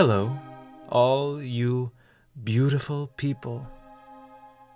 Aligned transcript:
Hello, 0.00 0.34
all 0.88 1.42
you 1.42 1.92
beautiful 2.42 3.08
people, 3.18 3.66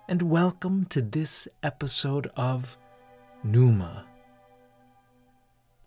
and 0.07 0.21
welcome 0.21 0.85
to 0.89 1.01
this 1.01 1.47
episode 1.63 2.29
of 2.37 2.77
Numa. 3.43 4.05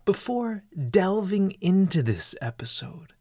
Before 0.03 0.65
delving 0.87 1.55
into 1.61 2.03
this 2.03 2.35
episode, 2.41 3.13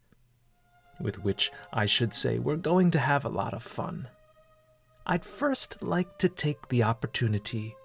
with 1.01 1.23
which 1.23 1.53
I 1.73 1.87
should 1.87 2.13
say 2.13 2.41
we're 2.41 2.57
going 2.57 2.91
to 2.91 2.99
have 2.99 3.25
a 3.25 3.29
lot 3.29 3.55
of 3.55 3.63
fun, 3.63 4.09
I'd 5.07 5.25
first 5.25 5.81
like 5.85 6.19
to 6.19 6.29
take 6.29 6.67
the 6.67 6.83
opportunity 6.83 7.77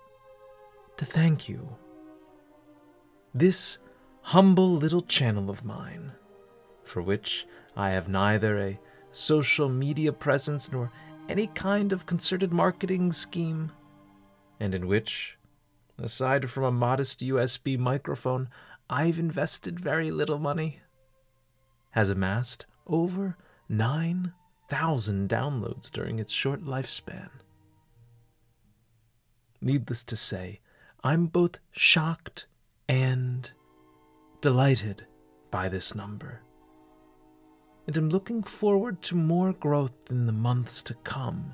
to 0.97 1.05
thank 1.05 1.47
you. 1.47 1.77
This 3.31 3.77
humble 4.21 4.71
little 4.71 5.01
channel 5.03 5.51
of 5.51 5.63
mine, 5.63 6.13
for 6.83 7.01
which 7.01 7.47
I 7.75 7.89
have 7.91 8.07
neither 8.07 8.59
a 8.59 8.79
social 9.11 9.69
media 9.69 10.11
presence 10.11 10.71
nor 10.71 10.91
any 11.29 11.47
kind 11.47 11.93
of 11.93 12.05
concerted 12.05 12.51
marketing 12.51 13.11
scheme, 13.11 13.71
and 14.59 14.75
in 14.75 14.87
which, 14.87 15.37
aside 15.97 16.49
from 16.49 16.63
a 16.63 16.71
modest 16.71 17.21
USB 17.21 17.77
microphone, 17.77 18.49
I've 18.89 19.19
invested 19.19 19.79
very 19.79 20.11
little 20.11 20.39
money, 20.39 20.81
has 21.91 22.09
amassed 22.09 22.65
over 22.85 23.37
9,000 23.69 25.29
downloads 25.29 25.89
during 25.89 26.19
its 26.19 26.33
short 26.33 26.63
lifespan. 26.63 27.29
Needless 29.61 30.03
to 30.03 30.15
say, 30.15 30.59
I'm 31.03 31.27
both 31.27 31.59
shocked 31.71 32.47
and 32.89 33.49
delighted 34.41 35.05
by 35.51 35.69
this 35.69 35.95
number 35.95 36.41
and 37.87 37.97
am 37.97 38.09
looking 38.09 38.43
forward 38.43 39.01
to 39.03 39.15
more 39.15 39.53
growth 39.53 40.09
in 40.09 40.25
the 40.25 40.31
months 40.31 40.81
to 40.83 40.93
come, 40.93 41.53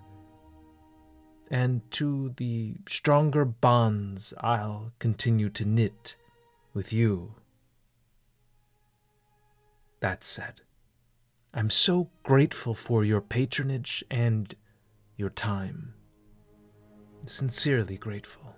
and 1.49 1.81
to 1.91 2.33
the 2.37 2.75
stronger 2.87 3.45
bonds 3.45 4.33
I'll 4.39 4.91
continue 4.99 5.49
to 5.49 5.65
knit 5.65 6.15
with 6.73 6.93
you. 6.93 7.35
That 10.01 10.23
said, 10.23 10.61
I'm 11.53 11.69
so 11.69 12.09
grateful 12.23 12.73
for 12.73 13.03
your 13.03 13.21
patronage 13.21 14.03
and 14.11 14.53
your 15.17 15.31
time. 15.31 15.93
Sincerely 17.25 17.97
grateful. 17.97 18.55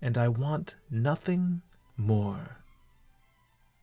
And 0.00 0.16
I 0.16 0.28
want 0.28 0.76
nothing 0.90 1.62
more, 1.96 2.64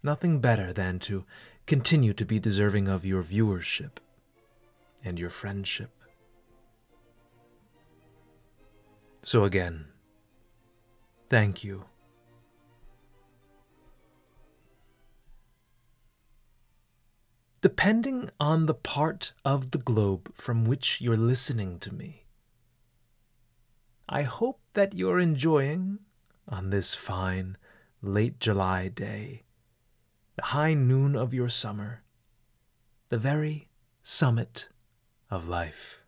nothing 0.04 0.40
better 0.40 0.74
than 0.74 1.00
to 1.00 1.26
continue 1.66 2.14
to 2.14 2.26
be 2.26 2.40
deserving 2.40 2.88
of 2.88 3.06
your 3.06 3.24
viewership 3.24 3.98
and 5.04 5.20
your 5.20 5.30
friendship. 5.30 5.92
So, 9.22 9.44
again, 9.44 9.86
thank 11.30 11.64
you. 11.64 11.86
Depending 17.62 18.30
on 18.40 18.68
the 18.68 18.76
part 18.76 19.34
of 19.44 19.72
the 19.72 19.80
globe 19.80 20.32
from 20.36 20.66
which 20.66 21.02
you're 21.02 21.16
listening 21.16 21.80
to 21.80 21.92
me, 21.92 22.26
I 24.08 24.22
hope 24.22 24.60
that 24.76 24.94
you're 24.94 25.20
enjoying, 25.20 25.98
on 26.48 26.70
this 26.70 26.94
fine 26.94 27.58
late 28.04 28.40
July 28.40 28.90
day, 28.90 29.45
the 30.36 30.44
high 30.44 30.74
noon 30.74 31.16
of 31.16 31.34
your 31.34 31.48
summer, 31.48 32.04
the 33.10 33.18
very 33.18 33.70
summit 34.04 34.68
of 35.32 35.48
life. 35.48 36.00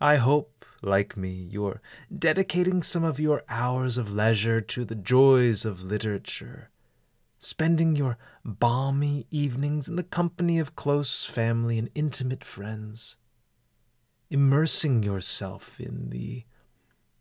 I 0.00 0.16
hope, 0.16 0.64
like 0.80 1.16
me, 1.16 1.30
you're 1.30 1.82
dedicating 2.16 2.84
some 2.84 3.02
of 3.02 3.18
your 3.18 3.42
hours 3.48 3.98
of 3.98 4.14
leisure 4.14 4.60
to 4.60 4.84
the 4.84 4.94
joys 4.94 5.64
of 5.64 5.82
literature, 5.82 6.70
spending 7.40 7.96
your 7.96 8.16
balmy 8.44 9.26
evenings 9.32 9.88
in 9.88 9.96
the 9.96 10.04
company 10.04 10.60
of 10.60 10.76
close 10.76 11.24
family 11.24 11.78
and 11.78 11.90
intimate 11.96 12.44
friends, 12.44 13.16
immersing 14.30 15.02
yourself 15.02 15.80
in 15.80 16.10
the 16.10 16.44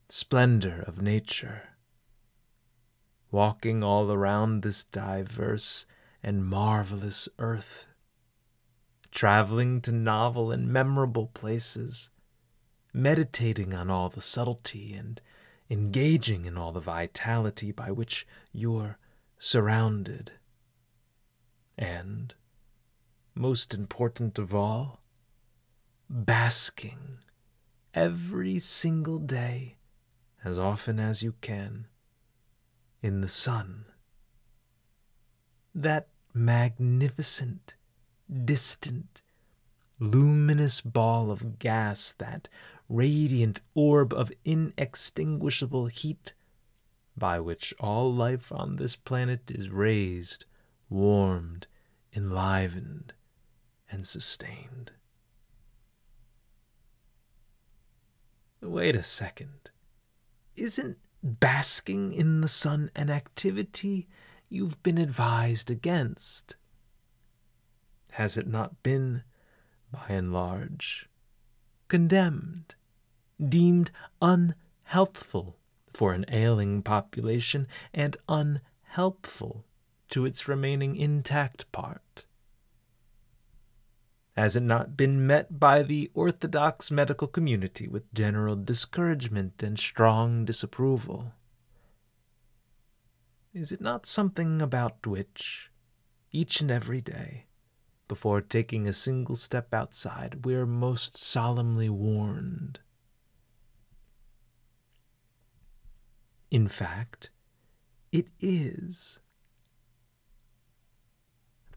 splendor 0.07 0.83
of 0.85 1.01
nature 1.01 1.76
walking 3.37 3.83
all 3.83 4.11
around 4.11 4.63
this 4.63 4.83
diverse 4.85 5.85
and 6.23 6.43
marvelous 6.43 7.29
earth, 7.37 7.85
traveling 9.11 9.79
to 9.79 9.91
novel 9.91 10.51
and 10.51 10.67
memorable 10.67 11.27
places, 11.27 12.09
meditating 12.91 13.75
on 13.75 13.91
all 13.91 14.09
the 14.09 14.23
subtlety 14.23 14.91
and 14.91 15.21
engaging 15.69 16.45
in 16.45 16.57
all 16.57 16.71
the 16.71 16.79
vitality 16.79 17.71
by 17.71 17.91
which 17.91 18.25
you're 18.51 18.97
surrounded. 19.37 20.31
And, 21.77 22.33
most 23.35 23.71
important 23.71 24.39
of 24.39 24.55
all, 24.55 24.99
basking 26.09 27.19
every 27.93 28.57
single 28.57 29.19
day 29.19 29.77
as 30.43 30.57
often 30.57 30.99
as 30.99 31.21
you 31.21 31.35
can 31.39 31.85
in 33.01 33.21
the 33.21 33.27
sun. 33.27 33.85
That 35.73 36.07
magnificent, 36.33 37.75
distant, 38.45 39.21
luminous 39.99 40.81
ball 40.81 41.31
of 41.31 41.59
gas, 41.59 42.11
that 42.13 42.47
radiant 42.89 43.59
orb 43.73 44.13
of 44.13 44.31
inextinguishable 44.45 45.87
heat, 45.87 46.33
by 47.15 47.39
which 47.39 47.73
all 47.79 48.13
life 48.13 48.51
on 48.51 48.75
this 48.75 48.95
planet 48.95 49.49
is 49.49 49.69
raised, 49.69 50.45
warmed, 50.89 51.67
enlivened, 52.13 53.13
and 53.89 54.05
sustained. 54.05 54.91
Wait 58.61 58.95
a 58.95 59.03
second. 59.03 59.69
Isn't 60.55 60.97
basking 61.23 62.13
in 62.13 62.41
the 62.41 62.47
sun 62.47 62.91
an 62.95 63.09
activity 63.09 64.07
you've 64.49 64.81
been 64.83 64.97
advised 64.97 65.71
against? 65.71 66.55
Has 68.11 68.37
it 68.37 68.47
not 68.47 68.83
been, 68.83 69.23
by 69.91 70.05
and 70.09 70.31
large, 70.31 71.09
condemned, 71.87 72.75
deemed 73.43 73.91
unhealthful 74.21 75.55
for 75.93 76.13
an 76.13 76.25
ailing 76.29 76.83
population, 76.83 77.67
and 77.93 78.17
unhelpful 78.29 79.65
to 80.09 80.25
its 80.25 80.47
remaining 80.47 80.95
intact 80.95 81.71
part? 81.71 82.26
Has 84.37 84.55
it 84.55 84.61
not 84.61 84.95
been 84.95 85.25
met 85.25 85.59
by 85.59 85.81
the 85.81 86.11
orthodox 86.13 86.91
medical 86.91 87.27
community 87.27 87.87
with 87.87 88.13
general 88.13 88.55
discouragement 88.55 89.63
and 89.63 89.79
strong 89.79 90.45
disapproval? 90.45 91.33
Is 93.51 93.71
it 93.71 93.81
not 93.81 94.05
something 94.05 94.61
about 94.61 95.07
which, 95.07 95.71
each 96.31 96.61
and 96.61 96.69
every 96.69 97.01
day, 97.01 97.47
before 98.07 98.39
taking 98.41 98.87
a 98.87 98.93
single 98.93 99.35
step 99.35 99.73
outside, 99.73 100.45
we're 100.45 100.67
most 100.67 101.17
solemnly 101.17 101.89
warned? 101.89 102.77
In 106.51 106.67
fact, 106.67 107.31
it 108.11 108.27
is. 108.39 109.19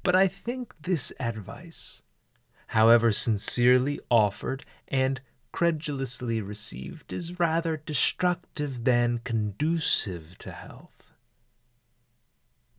But 0.03 0.15
I 0.15 0.29
think 0.29 0.75
this 0.83 1.11
advice 1.19 2.03
however 2.71 3.11
sincerely 3.11 3.99
offered 4.13 4.65
and 4.87 5.21
credulously 5.51 6.41
received, 6.41 7.13
is 7.13 7.41
rather 7.41 7.77
destructive 7.77 8.85
than 8.85 9.19
conducive 9.25 10.39
to 10.39 10.53
health. 10.53 11.13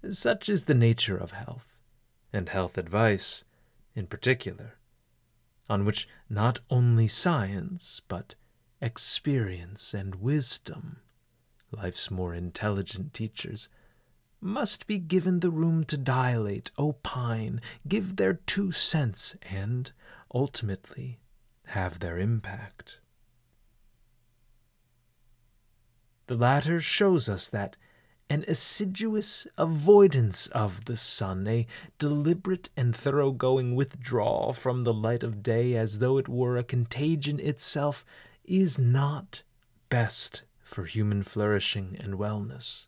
Such 0.09 0.47
is 0.47 0.63
the 0.63 0.73
nature 0.73 1.17
of 1.17 1.31
health, 1.31 1.77
and 2.31 2.47
health 2.47 2.77
advice 2.77 3.43
in 3.93 4.07
particular, 4.07 4.77
on 5.69 5.83
which 5.83 6.07
not 6.29 6.59
only 6.69 7.07
science, 7.07 8.01
but 8.07 8.35
experience 8.79 9.93
and 9.93 10.15
wisdom, 10.15 11.01
life's 11.69 12.09
more 12.09 12.33
intelligent 12.33 13.13
teachers, 13.13 13.67
must 14.41 14.87
be 14.87 14.97
given 14.97 15.39
the 15.39 15.51
room 15.51 15.83
to 15.85 15.97
dilate, 15.97 16.71
opine, 16.77 17.61
give 17.87 18.15
their 18.15 18.33
two 18.33 18.71
cents, 18.71 19.35
and, 19.43 19.91
ultimately, 20.33 21.19
have 21.67 21.99
their 21.99 22.17
impact. 22.17 22.99
The 26.27 26.35
latter 26.35 26.79
shows 26.79 27.29
us 27.29 27.49
that 27.49 27.77
an 28.29 28.45
assiduous 28.47 29.45
avoidance 29.57 30.47
of 30.47 30.85
the 30.85 30.95
sun, 30.95 31.45
a 31.47 31.67
deliberate 31.99 32.69
and 32.77 32.95
thoroughgoing 32.95 33.75
withdrawal 33.75 34.53
from 34.53 34.83
the 34.83 34.93
light 34.93 35.21
of 35.21 35.43
day 35.43 35.75
as 35.75 35.99
though 35.99 36.17
it 36.17 36.29
were 36.29 36.55
a 36.55 36.63
contagion 36.63 37.39
itself, 37.41 38.05
is 38.45 38.79
not 38.79 39.43
best 39.89 40.43
for 40.63 40.85
human 40.85 41.23
flourishing 41.23 41.97
and 41.99 42.13
wellness. 42.13 42.87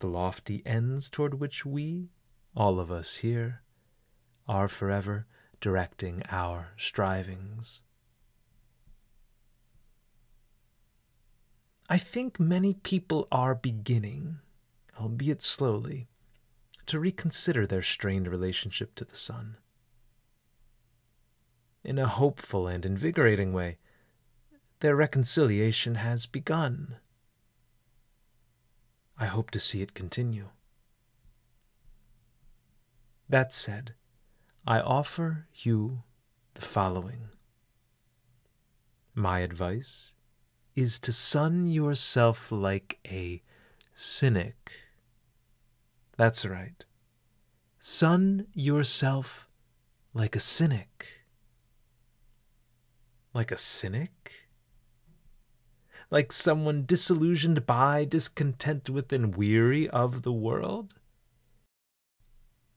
The 0.00 0.08
lofty 0.08 0.62
ends 0.64 1.10
toward 1.10 1.34
which 1.34 1.64
we, 1.66 2.08
all 2.56 2.80
of 2.80 2.90
us 2.90 3.18
here, 3.18 3.62
are 4.48 4.66
forever 4.66 5.26
directing 5.60 6.22
our 6.30 6.72
strivings. 6.76 7.82
I 11.88 11.98
think 11.98 12.40
many 12.40 12.74
people 12.74 13.28
are 13.30 13.54
beginning, 13.54 14.38
albeit 14.98 15.42
slowly, 15.42 16.08
to 16.86 16.98
reconsider 16.98 17.66
their 17.66 17.82
strained 17.82 18.26
relationship 18.26 18.94
to 18.94 19.04
the 19.04 19.16
sun. 19.16 19.58
In 21.84 21.98
a 21.98 22.08
hopeful 22.08 22.66
and 22.66 22.86
invigorating 22.86 23.52
way, 23.52 23.76
their 24.80 24.96
reconciliation 24.96 25.96
has 25.96 26.24
begun. 26.24 26.96
I 29.20 29.26
hope 29.26 29.50
to 29.50 29.60
see 29.60 29.82
it 29.82 29.92
continue. 29.92 30.48
That 33.28 33.52
said, 33.52 33.92
I 34.66 34.80
offer 34.80 35.46
you 35.54 36.04
the 36.54 36.62
following. 36.62 37.28
My 39.14 39.40
advice 39.40 40.14
is 40.74 40.98
to 41.00 41.12
sun 41.12 41.66
yourself 41.66 42.50
like 42.50 42.98
a 43.06 43.42
cynic. 43.92 44.72
That's 46.16 46.46
right. 46.46 46.82
Sun 47.78 48.46
yourself 48.54 49.48
like 50.14 50.34
a 50.34 50.40
cynic. 50.40 51.24
Like 53.34 53.52
a 53.52 53.58
cynic? 53.58 54.49
Like 56.10 56.32
someone 56.32 56.84
disillusioned 56.86 57.66
by, 57.66 58.04
discontent 58.04 58.90
with, 58.90 59.12
and 59.12 59.36
weary 59.36 59.88
of 59.88 60.22
the 60.22 60.32
world? 60.32 60.94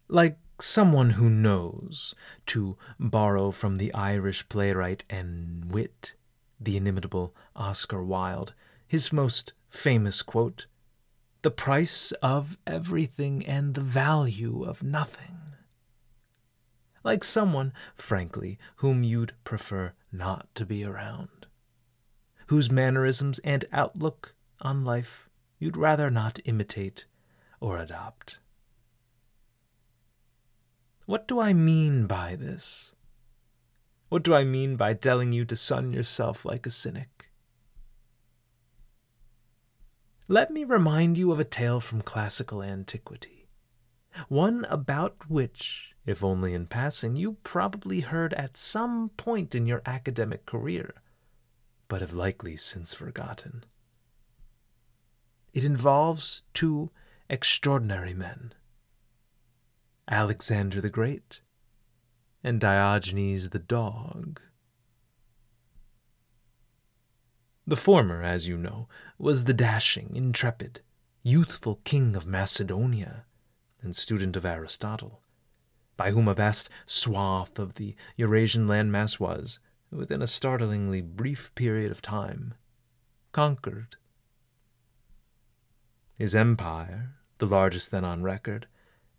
Like 0.08 0.38
someone 0.60 1.12
who 1.12 1.30
knows, 1.30 2.14
to 2.48 2.78
borrow 3.00 3.50
from 3.50 3.78
the 3.78 3.94
Irish 3.94 4.48
playwright 4.50 5.04
and 5.10 5.72
wit, 5.72 6.14
the 6.60 6.78
inimitable 6.78 7.36
Oscar 7.56 8.04
Wilde, 8.04 8.54
his 8.88 9.12
most 9.12 9.54
famous 9.68 10.22
quote 10.22 10.68
The 11.42 11.52
price 11.52 12.12
of 12.22 12.58
everything 12.68 13.44
and 13.46 13.74
the 13.74 13.82
value 13.82 14.64
of 14.64 14.84
nothing. 14.84 15.40
Like 17.04 17.24
someone, 17.24 17.74
frankly, 17.96 18.60
whom 18.78 19.04
you'd 19.04 19.34
prefer 19.44 19.94
not 20.12 20.54
to 20.56 20.66
be 20.66 20.86
around, 20.86 21.43
whose 22.48 22.72
mannerisms 22.72 23.40
and 23.40 23.66
outlook 23.72 24.36
on 24.62 24.84
life 24.84 25.30
you'd 25.60 25.78
rather 25.78 26.10
not 26.10 26.40
imitate 26.46 27.06
or 27.60 27.78
adopt. 27.78 28.40
What 31.06 31.28
do 31.28 31.40
I 31.40 31.54
mean 31.54 32.06
by 32.06 32.36
this? 32.36 32.94
What 34.10 34.24
do 34.24 34.34
I 34.34 34.44
mean 34.44 34.76
by 34.76 34.94
telling 34.94 35.32
you 35.32 35.44
to 35.46 35.56
sun 35.56 35.92
yourself 35.92 36.46
like 36.46 36.66
a 36.66 36.70
cynic? 36.70 37.32
Let 40.28 40.52
me 40.52 40.64
remind 40.64 41.18
you 41.18 41.32
of 41.32 41.40
a 41.40 41.44
tale 41.44 41.80
from 41.80 42.02
classical 42.02 42.64
antiquity, 42.64 43.48
one 44.30 44.66
about 44.70 45.30
which, 45.30 45.94
if 46.06 46.24
only 46.24 46.54
in 46.54 46.68
passing, 46.68 47.16
you 47.16 47.38
probably 47.44 48.02
heard 48.02 48.34
at 48.36 48.56
some 48.56 49.10
point 49.10 49.56
in 49.56 49.66
your 49.66 49.82
academic 49.86 50.46
career, 50.46 50.94
but 51.88 52.02
have 52.02 52.14
likely 52.14 52.56
since 52.56 52.94
forgotten. 52.94 53.66
It 55.54 55.64
involves 55.64 56.44
two 56.54 56.90
extraordinary 57.30 58.14
men 58.14 58.54
Alexander 60.08 60.82
the 60.82 60.90
Great 60.90 61.42
and 62.44 62.60
Diogenes 62.60 63.50
the 63.50 63.60
dog. 63.60 64.42
The 67.66 67.78
former, 67.78 68.22
as 68.22 68.48
you 68.48 68.58
know, 68.58 68.90
was 69.18 69.46
the 69.46 69.54
dashing, 69.54 70.16
intrepid, 70.16 70.82
youthful 71.22 71.80
king 71.86 72.16
of 72.16 72.28
Macedonia 72.28 73.26
and 73.82 73.96
student 73.96 74.36
of 74.36 74.46
Aristotle, 74.46 75.22
by 75.96 76.12
whom 76.12 76.28
a 76.28 76.34
vast 76.34 76.70
swath 76.86 77.58
of 77.58 77.76
the 77.76 77.96
Eurasian 78.18 78.68
landmass 78.68 79.20
was, 79.20 79.60
within 79.94 80.22
a 80.22 80.28
startlingly 80.28 81.02
brief 81.02 81.54
period 81.56 81.92
of 81.92 82.02
time, 82.02 82.54
conquered. 83.32 83.96
His 86.18 86.36
empire, 86.36 87.16
the 87.38 87.48
largest 87.48 87.92
then 87.92 88.06
on 88.06 88.24
record, 88.24 88.68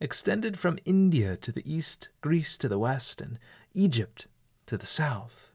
extended 0.00 0.58
from 0.58 0.78
India 0.84 1.36
to 1.36 1.52
the 1.52 1.70
east, 1.70 2.08
Greece 2.20 2.58
to 2.58 2.68
the 2.68 2.78
west, 2.78 3.20
and 3.20 3.38
Egypt 3.72 4.26
to 4.66 4.76
the 4.76 4.86
south. 4.86 5.52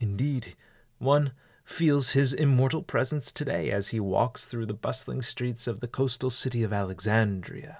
Indeed, 0.00 0.56
one 0.98 1.32
feels 1.64 2.12
his 2.12 2.32
immortal 2.32 2.82
presence 2.82 3.30
today 3.30 3.70
as 3.70 3.88
he 3.88 4.00
walks 4.00 4.46
through 4.46 4.66
the 4.66 4.74
bustling 4.74 5.22
streets 5.22 5.66
of 5.66 5.80
the 5.80 5.88
coastal 5.88 6.30
city 6.30 6.62
of 6.62 6.72
Alexandria, 6.72 7.78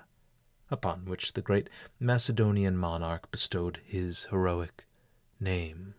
upon 0.71 1.05
which 1.05 1.33
the 1.33 1.43
great 1.43 1.69
Macedonian 1.99 2.77
monarch 2.77 3.31
bestowed 3.31 3.81
his 3.85 4.25
heroic 4.27 4.87
name. 5.41 5.94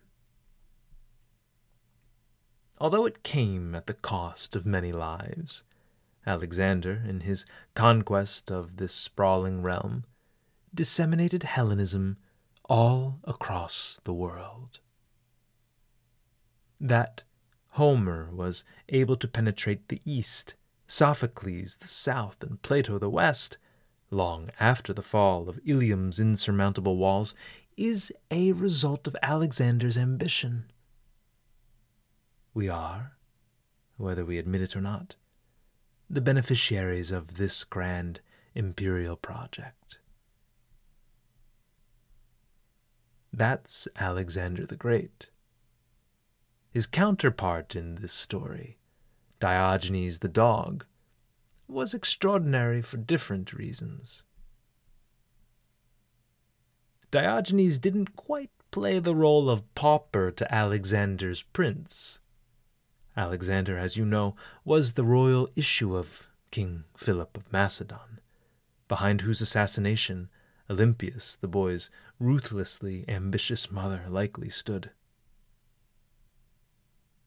Although 2.84 3.06
it 3.06 3.24
came 3.24 3.76
at 3.76 3.88
the 3.88 3.94
cost 3.94 4.58
of 4.58 4.66
many 4.66 4.92
lives, 4.92 5.64
Alexander, 6.28 7.02
in 7.08 7.22
his 7.22 7.46
conquest 7.76 8.52
of 8.52 8.76
this 8.76 8.94
sprawling 8.94 9.62
realm, 9.62 10.04
disseminated 10.76 11.44
Hellenism 11.44 12.18
all 12.66 13.22
across 13.24 14.02
the 14.04 14.14
world. 14.14 14.82
That 16.78 17.24
Homer 17.70 18.30
was 18.34 18.66
able 18.90 19.16
to 19.16 19.30
penetrate 19.30 19.88
the 19.88 20.02
east, 20.04 20.56
Sophocles 20.86 21.78
the 21.78 21.88
south, 21.88 22.44
and 22.44 22.62
Plato 22.64 23.00
the 23.00 23.10
west, 23.10 23.58
long 24.12 24.50
after 24.60 24.92
the 24.92 25.02
fall 25.02 25.48
of 25.48 25.58
Ilium's 25.64 26.20
insurmountable 26.20 26.98
walls, 26.98 27.34
is 27.78 28.12
a 28.30 28.52
result 28.52 29.08
of 29.08 29.16
Alexander's 29.24 29.98
ambition. 29.98 30.66
We 32.54 32.70
are, 32.70 33.18
whether 33.98 34.24
we 34.24 34.38
admit 34.38 34.62
it 34.62 34.76
or 34.76 34.82
not, 34.82 35.16
the 36.10 36.22
beneficiaries 36.22 37.12
of 37.12 37.36
this 37.36 37.64
grand 37.64 38.20
imperial 38.54 39.16
project. 39.16 40.00
That's 43.32 43.88
Alexander 43.96 44.68
the 44.68 44.76
Great. 44.76 45.30
His 46.70 46.86
counterpart 46.86 47.76
in 47.76 47.96
this 47.96 48.14
story, 48.14 48.78
Diogenes 49.40 50.20
the 50.20 50.28
dog, 50.28 50.86
was 51.68 51.96
extraordinary 51.96 52.82
for 52.84 52.98
different 52.98 53.54
reasons. 53.54 54.24
Diogenes 57.10 57.80
didn't 57.80 58.16
quite 58.16 58.52
play 58.70 59.00
the 59.00 59.16
role 59.16 59.50
of 59.50 59.74
pauper 59.74 60.32
to 60.32 60.54
Alexander's 60.54 61.42
prince. 61.42 62.20
Alexander, 63.16 63.78
as 63.78 63.98
you 63.98 64.06
know, 64.06 64.36
was 64.66 64.94
the 64.94 65.04
royal 65.04 65.50
issue 65.56 65.96
of 65.96 66.28
King 66.52 66.84
Philip 66.98 67.38
of 67.38 67.52
Macedon, 67.52 68.20
behind 68.88 69.22
whose 69.22 69.42
assassination 69.42 70.30
Olympias, 70.70 71.38
the 71.38 71.48
boy's 71.48 71.90
ruthlessly 72.20 73.06
ambitious 73.08 73.70
mother, 73.70 74.06
likely 74.10 74.50
stood. 74.50 74.92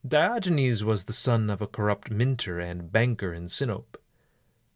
Diogenes 0.06 0.84
was 0.84 1.04
the 1.04 1.12
son 1.12 1.50
of 1.50 1.60
a 1.60 1.66
corrupt 1.66 2.10
minter 2.10 2.60
and 2.60 2.92
banker 2.92 3.32
in 3.32 3.46
Sinope, 3.46 3.96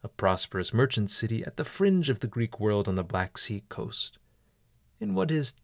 a 0.03 0.09
prosperous 0.09 0.73
merchant 0.73 1.11
city 1.11 1.45
at 1.45 1.57
the 1.57 1.65
fringe 1.65 2.09
of 2.09 2.21
the 2.21 2.27
Greek 2.27 2.59
world 2.59 2.89
on 2.89 2.95
the 2.95 3.05
Black 3.05 3.39
Sea 3.39 3.63
coast, 3.69 4.19
in 4.99 5.15
what 5.15 5.31
is 5.31 5.55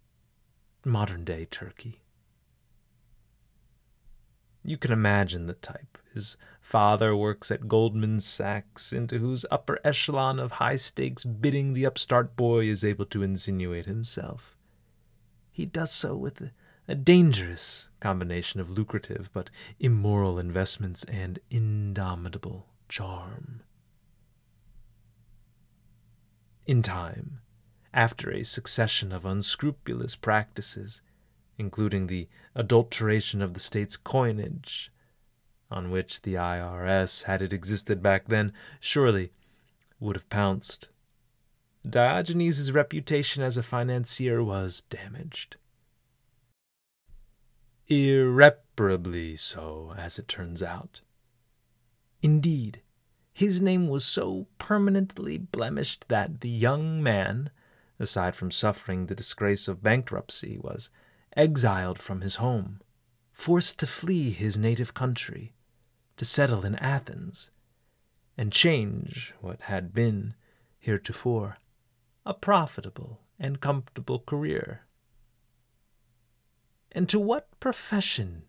modern 0.85 1.25
day 1.25 1.45
Turkey. 1.45 2.03
You 4.66 4.76
can 4.76 4.90
imagine 4.90 5.46
the 5.46 5.54
type. 5.54 5.96
His 6.12 6.37
father 6.61 7.14
works 7.14 7.52
at 7.52 7.68
Goldman 7.68 8.18
Sachs, 8.18 8.92
into 8.92 9.18
whose 9.18 9.46
upper 9.49 9.78
echelon 9.85 10.40
of 10.40 10.52
high 10.52 10.75
stakes 10.75 11.23
bidding 11.23 11.73
the 11.73 11.87
upstart 11.87 12.35
boy 12.35 12.68
is 12.68 12.85
able 12.85 13.06
to 13.06 13.23
insinuate 13.23 13.87
himself. 13.87 14.56
He 15.52 15.66
does 15.66 15.92
so 15.92 16.16
with 16.16 16.40
a, 16.40 16.50
a 16.88 16.96
dangerous 16.96 17.90
combination 18.00 18.58
of 18.58 18.73
lucrative 18.73 19.30
but 19.32 19.50
immoral 19.78 20.37
investments 20.37 21.04
and 21.04 21.38
indomitable 21.49 22.66
charm. 22.88 23.62
In 26.66 26.82
time, 26.82 27.38
after 27.94 28.32
a 28.32 28.42
succession 28.42 29.12
of 29.12 29.25
unscrupulous 29.25 30.16
practices, 30.16 31.02
including 31.58 32.06
the 32.06 32.28
adulteration 32.54 33.42
of 33.42 33.54
the 33.54 33.60
state's 33.60 33.96
coinage, 33.96 34.90
on 35.70 35.90
which 35.90 36.22
the 36.22 36.34
IRS, 36.34 37.25
had 37.25 37.42
it 37.42 37.52
existed 37.52 38.02
back 38.02 38.26
then, 38.26 38.52
surely 38.80 39.32
would 39.98 40.16
have 40.16 40.28
pounced. 40.28 40.88
Diogenes' 41.88 42.72
reputation 42.72 43.42
as 43.42 43.56
a 43.56 43.62
financier 43.62 44.42
was 44.42 44.82
damaged. 44.82 45.56
Irreparably 47.88 49.36
so, 49.36 49.94
as 49.96 50.18
it 50.18 50.26
turns 50.26 50.62
out. 50.62 51.00
Indeed, 52.22 52.82
his 53.32 53.62
name 53.62 53.88
was 53.88 54.04
so 54.04 54.48
permanently 54.58 55.38
blemished 55.38 56.08
that 56.08 56.40
the 56.40 56.48
young 56.48 57.02
man, 57.02 57.50
aside 58.00 58.34
from 58.34 58.50
suffering 58.50 59.06
the 59.06 59.14
disgrace 59.14 59.68
of 59.68 59.82
bankruptcy, 59.82 60.58
was 60.58 60.90
exiled 61.37 61.99
from 61.99 62.23
his 62.23 62.37
home, 62.37 62.81
forced 63.33 63.78
to 63.78 63.87
flee 63.87 64.31
his 64.31 64.57
native 64.57 64.95
country, 64.95 65.55
to 66.16 66.25
settle 66.25 66.64
in 66.64 66.75
Athens, 66.76 67.50
and 68.38 68.52
change 68.52 69.35
what 69.40 69.61
had 69.62 69.93
been, 69.93 70.35
heretofore, 70.78 71.59
a 72.25 72.35
profitable 72.35 73.21
and 73.38 73.61
comfortable 73.61 74.21
career. 74.21 74.87
And 76.93 77.09
to 77.11 77.19
what 77.19 77.61
profession 77.61 78.45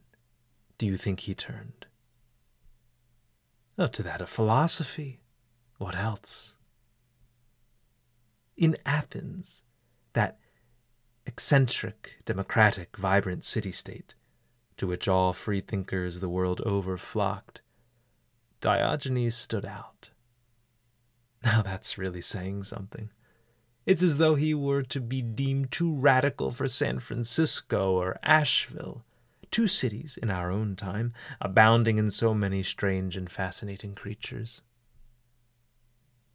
do 0.77 0.85
you 0.85 0.95
think 0.95 1.21
he 1.21 1.35
turned? 1.35 1.85
Oh, 3.77 3.87
to 3.87 4.03
that 4.03 4.21
of 4.21 4.29
philosophy. 4.29 5.19
What 5.77 5.95
else? 5.95 6.55
In 8.55 8.77
Athens, 8.85 9.63
that 10.13 10.39
eccentric, 11.27 12.17
democratic, 12.25 12.97
vibrant 12.97 13.43
city 13.43 13.71
state, 13.71 14.15
to 14.77 14.87
which 14.87 15.07
all 15.07 15.33
freethinkers 15.33 16.19
the 16.19 16.29
world 16.29 16.61
over 16.61 16.97
flocked, 16.97 17.61
Diogenes 18.61 19.35
stood 19.35 19.65
out. 19.65 20.11
Now 21.43 21.61
that's 21.61 21.99
really 21.99 22.21
saying 22.21 22.63
something. 22.63 23.11
It's 23.85 24.01
as 24.03 24.17
though 24.17 24.35
he 24.35 24.53
were 24.53 24.81
to 24.83 24.99
be 24.99 25.21
deemed 25.21 25.71
too 25.71 25.93
radical 25.93 26.51
for 26.51 26.67
San 26.67 26.99
Francisco 26.99 27.93
or 27.93 28.19
Asheville, 28.23 29.05
two 29.51 29.67
cities 29.67 30.17
in 30.21 30.29
our 30.29 30.51
own 30.51 30.75
time, 30.75 31.13
abounding 31.39 31.97
in 31.97 32.09
so 32.09 32.33
many 32.33 32.63
strange 32.63 33.15
and 33.15 33.31
fascinating 33.31 33.95
creatures. 33.95 34.61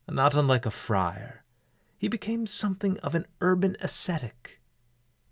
Not 0.09 0.37
unlike 0.37 0.65
a 0.65 0.71
friar, 0.71 1.45
he 1.99 2.09
became 2.09 2.47
something 2.47 2.99
of 2.99 3.15
an 3.15 3.27
urban 3.41 3.77
ascetic, 3.81 4.61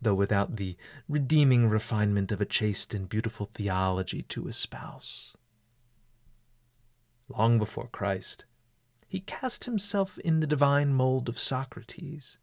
though 0.02 0.14
without 0.14 0.56
the 0.56 0.76
redeeming 1.08 1.68
refinement 1.68 2.32
of 2.32 2.40
a 2.40 2.46
chaste 2.46 2.94
and 2.94 3.08
beautiful 3.08 3.46
theology 3.46 4.22
to 4.22 4.48
espouse. 4.48 5.36
Long 7.28 7.58
before 7.58 7.88
Christ, 7.88 8.44
he 9.06 9.20
cast 9.20 9.64
himself 9.64 10.18
in 10.20 10.40
the 10.40 10.46
divine 10.46 10.92
mold 10.94 11.28
of 11.28 11.38
Socrates, 11.38 12.38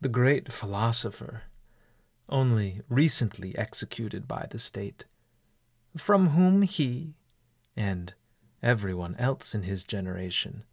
the 0.00 0.08
great 0.08 0.52
philosopher, 0.52 1.42
only 2.28 2.82
recently 2.88 3.56
executed 3.58 4.28
by 4.28 4.46
the 4.50 4.58
state, 4.58 5.04
from 5.96 6.28
whom 6.28 6.62
he, 6.62 7.16
and 7.76 8.14
everyone 8.62 9.16
else 9.16 9.54
in 9.54 9.64
his 9.64 9.82
generation, 9.84 10.64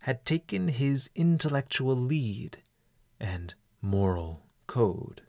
had 0.00 0.24
taken 0.24 0.68
his 0.68 1.10
intellectual 1.14 1.96
lead 1.96 2.58
and 3.18 3.54
moral 3.80 4.46
code. 4.70 5.22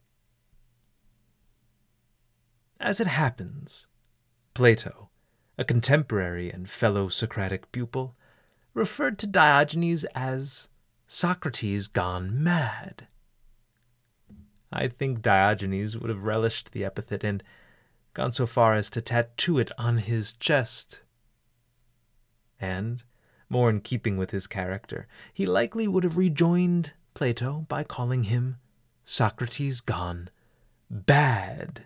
As 2.80 3.00
it 3.00 3.08
happens, 3.08 3.88
Plato, 4.54 5.10
a 5.58 5.66
contemporary 5.66 6.52
and 6.52 6.70
fellow 6.70 7.10
Socratic 7.10 7.72
pupil, 7.72 8.16
referred 8.76 9.18
to 9.18 9.26
Diogenes 9.26 10.04
as 10.14 10.70
Socrates 11.08 11.88
gone 11.88 12.44
mad. 12.44 13.08
I 14.72 14.88
think 14.88 15.24
Diogenes 15.24 15.98
would 15.98 16.12
have 16.12 16.24
relished 16.24 16.72
the 16.72 16.86
epithet 16.86 17.24
and 17.24 17.42
gone 18.14 18.32
so 18.32 18.46
far 18.46 18.76
as 18.76 18.92
to 18.92 19.02
tattoo 19.02 19.58
it 19.58 19.72
on 19.76 19.98
his 19.98 20.34
chest. 20.34 21.02
And, 22.60 23.02
more 23.50 23.72
in 23.72 23.82
keeping 23.82 24.18
with 24.18 24.30
his 24.30 24.46
character, 24.46 25.08
he 25.34 25.48
likely 25.48 25.88
would 25.88 26.04
have 26.04 26.16
rejoined 26.16 26.94
Plato 27.16 27.66
by 27.68 27.84
calling 27.84 28.26
him 28.26 28.58
Socrates 29.04 29.82
gone 29.82 30.30
bad, 30.90 31.86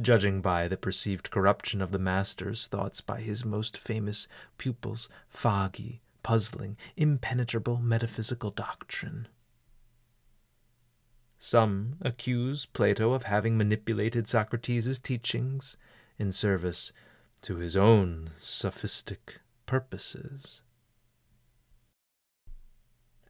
judging 0.00 0.40
by 0.40 0.68
the 0.68 0.76
perceived 0.76 1.30
corruption 1.30 1.80
of 1.80 1.90
the 1.90 1.98
master's 1.98 2.66
thoughts 2.66 3.00
by 3.00 3.20
his 3.20 3.44
most 3.44 3.76
famous 3.76 4.26
pupil's 4.58 5.08
foggy, 5.28 6.02
puzzling, 6.22 6.76
impenetrable 6.96 7.78
metaphysical 7.78 8.50
doctrine. 8.50 9.28
Some 11.38 11.96
accuse 12.00 12.66
Plato 12.66 13.12
of 13.12 13.24
having 13.24 13.56
manipulated 13.58 14.28
Socrates' 14.28 14.98
teachings 14.98 15.76
in 16.18 16.30
service 16.30 16.92
to 17.40 17.56
his 17.56 17.76
own 17.76 18.30
sophistic 18.38 19.40
purposes. 19.66 20.62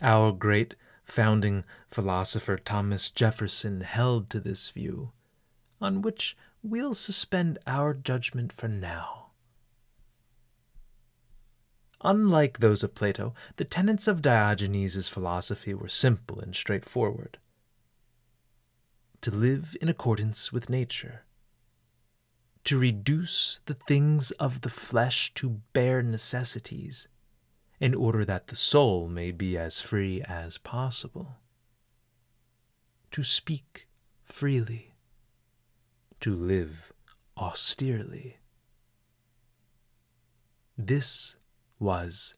Our 0.00 0.33
great 0.33 0.75
founding 1.12 1.62
philosopher 1.90 2.57
Thomas 2.57 3.11
Jefferson 3.11 3.83
held 3.83 4.31
to 4.31 4.40
this 4.40 4.71
view, 4.71 5.12
on 5.78 6.00
which 6.00 6.35
we'll 6.62 6.95
suspend 6.95 7.59
our 7.66 7.92
judgment 7.92 8.50
for 8.50 8.66
now. 8.66 9.26
Unlike 12.00 12.61
those 12.61 12.83
of 12.83 12.95
Plato, 12.95 13.35
the 13.57 13.64
tenets 13.66 14.09
of 14.09 14.23
Diogenes' 14.23 15.07
philosophy 15.07 15.75
were 15.75 15.87
simple 15.87 16.40
and 16.40 16.57
straightforward. 16.57 17.38
To 19.21 19.31
live 19.31 19.76
in 19.83 19.90
accordance 19.90 20.50
with 20.50 20.71
nature, 20.71 21.26
to 22.64 22.78
reduce 22.78 23.61
the 23.66 23.75
things 23.75 24.31
of 24.33 24.62
the 24.62 24.71
flesh 24.71 25.35
to 25.35 25.61
bare 25.75 26.02
necessities, 26.02 27.07
in 27.83 27.97
order 27.97 28.25
that 28.25 28.47
the 28.47 28.55
soul 28.55 29.09
may 29.09 29.33
be 29.33 29.59
as 29.59 29.81
free 29.81 30.23
as 30.23 30.57
possible. 30.57 31.39
To 33.11 33.25
speak 33.25 33.89
freely, 34.23 34.95
to 36.21 36.33
live 36.33 36.93
austerely. 37.37 38.39
This 40.79 41.35
was 41.81 42.35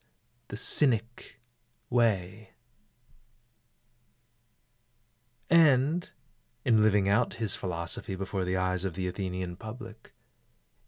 the 0.49 0.57
Cynic 0.57 1.39
way. 1.91 2.53
And, 5.51 6.09
in 6.65 6.83
living 6.83 7.07
out 7.07 7.35
his 7.35 7.55
philosophy 7.55 8.15
before 8.15 8.47
the 8.47 8.57
eyes 8.57 8.87
of 8.87 8.95
the 8.95 9.07
Athenian 9.07 9.57
public, 9.57 10.15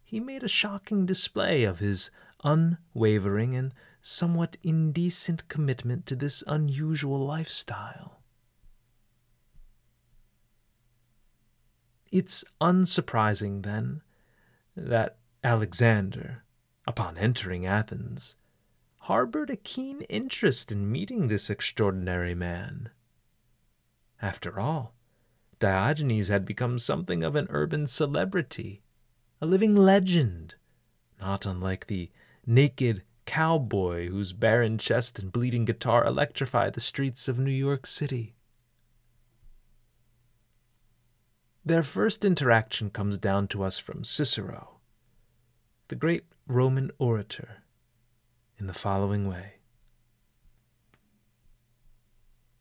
he 0.02 0.18
made 0.18 0.42
a 0.42 0.48
shocking 0.48 1.04
display 1.04 1.64
of 1.64 1.80
his 1.80 2.10
unwavering 2.42 3.54
and 3.54 3.74
somewhat 4.06 4.56
indecent 4.62 5.48
commitment 5.48 6.06
to 6.06 6.14
this 6.14 6.44
unusual 6.46 7.18
lifestyle. 7.18 8.20
It's 12.12 12.44
unsurprising, 12.60 13.64
then, 13.64 14.02
that 14.76 15.18
Alexander, 15.42 16.44
upon 16.86 17.18
entering 17.18 17.66
Athens, 17.66 18.36
harbored 19.00 19.50
a 19.50 19.56
keen 19.56 20.02
interest 20.02 20.70
in 20.70 20.90
meeting 20.90 21.26
this 21.26 21.50
extraordinary 21.50 22.34
man. 22.34 22.90
After 24.22 24.60
all, 24.60 24.94
Diogenes 25.58 26.28
had 26.28 26.44
become 26.44 26.78
something 26.78 27.24
of 27.24 27.34
an 27.34 27.48
urban 27.50 27.88
celebrity, 27.88 28.82
a 29.40 29.46
living 29.46 29.74
legend, 29.74 30.54
not 31.20 31.44
unlike 31.44 31.88
the 31.88 32.10
naked 32.46 33.02
cowboy 33.26 34.08
whose 34.08 34.32
barren 34.32 34.78
chest 34.78 35.18
and 35.18 35.32
bleeding 35.32 35.64
guitar 35.64 36.04
electrify 36.04 36.70
the 36.70 36.80
streets 36.80 37.28
of 37.28 37.38
New 37.38 37.50
York 37.50 37.84
City. 37.86 38.36
Their 41.64 41.82
first 41.82 42.24
interaction 42.24 42.90
comes 42.90 43.18
down 43.18 43.48
to 43.48 43.64
us 43.64 43.78
from 43.78 44.04
Cicero, 44.04 44.78
the 45.88 45.96
great 45.96 46.24
Roman 46.46 46.92
orator, 46.98 47.64
in 48.56 48.68
the 48.68 48.72
following 48.72 49.28
way 49.28 49.54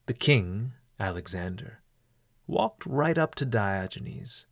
The 0.08 0.14
king, 0.14 0.74
Alexander, 1.00 1.82
walked 2.48 2.86
right 2.86 3.18
up 3.18 3.36
to 3.36 3.46
Diogenes, 3.46 4.48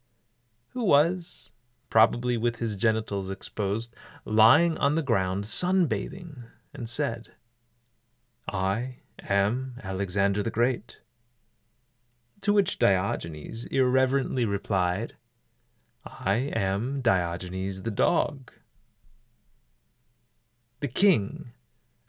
who 0.70 0.84
was, 0.84 1.51
probably 1.94 2.36
with 2.36 2.56
his 2.56 2.76
genitals 2.76 3.30
exposed, 3.30 3.96
lying 4.26 4.76
on 4.80 4.96
the 4.96 5.04
ground 5.04 5.44
sunbathing, 5.46 6.44
and 6.74 6.90
said, 6.90 7.30
I 8.52 8.96
am 9.30 9.76
Alexander 9.84 10.42
the 10.42 10.50
Great. 10.50 11.02
To 12.42 12.52
which 12.52 12.80
Diogenes 12.80 13.66
irreverently 13.66 14.44
replied, 14.44 15.14
I 16.04 16.52
am 16.56 17.00
Diogenes 17.02 17.84
the 17.84 17.92
dog. 17.92 18.52
The 20.80 20.88
king, 20.88 21.52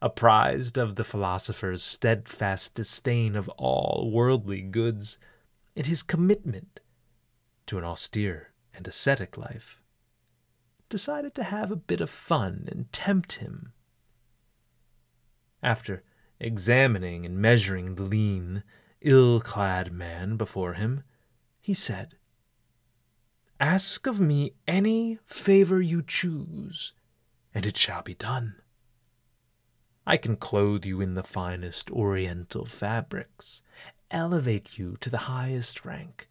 apprised 0.01 0.79
of 0.79 0.97
the 0.97 1.05
philosopher's 1.05 1.83
steadfast 1.83 2.75
disdain 2.75 3.37
of 3.37 3.51
all 3.51 4.11
worldly 4.11 4.63
goods 4.63 5.19
and 5.77 5.85
his 5.85 6.03
commitment 6.03 6.81
to 7.67 7.77
an 7.77 7.85
austere 7.85 8.54
and 8.75 8.87
ascetic 8.87 9.37
life, 9.37 9.81
decided 10.89 11.35
to 11.35 11.45
have 11.45 11.71
a 11.71 11.77
bit 11.77 12.01
of 12.01 12.11
fun 12.11 12.69
and 12.71 12.93
tempt 12.93 13.35
him. 13.35 13.73
After 15.63 16.03
examining 16.41 17.25
and 17.25 17.39
measuring 17.39 17.95
the 17.95 18.03
lean, 18.03 18.63
ill 19.01 19.41
clad 19.41 19.93
man 19.93 20.37
before 20.37 20.75
him, 20.75 21.03
he 21.61 21.75
said, 21.75 22.17
Ask 23.61 24.07
of 24.07 24.21
me 24.21 24.55
any 24.67 25.19
favor 25.25 25.81
you 25.81 26.03
choose, 26.03 26.93
and 27.55 27.65
it 27.65 27.77
shall 27.77 28.03
be 28.03 28.15
done. 28.15 28.57
I 30.07 30.19
can 30.19 30.37
clothe 30.37 30.85
you 30.85 31.01
in 31.01 31.15
the 31.15 31.23
finest 31.23 31.91
oriental 31.91 32.67
fabrics, 32.67 33.63
elevate 34.11 34.79
you 34.79 34.97
to 35.01 35.09
the 35.09 35.19
highest 35.33 35.85
rank, 35.85 36.29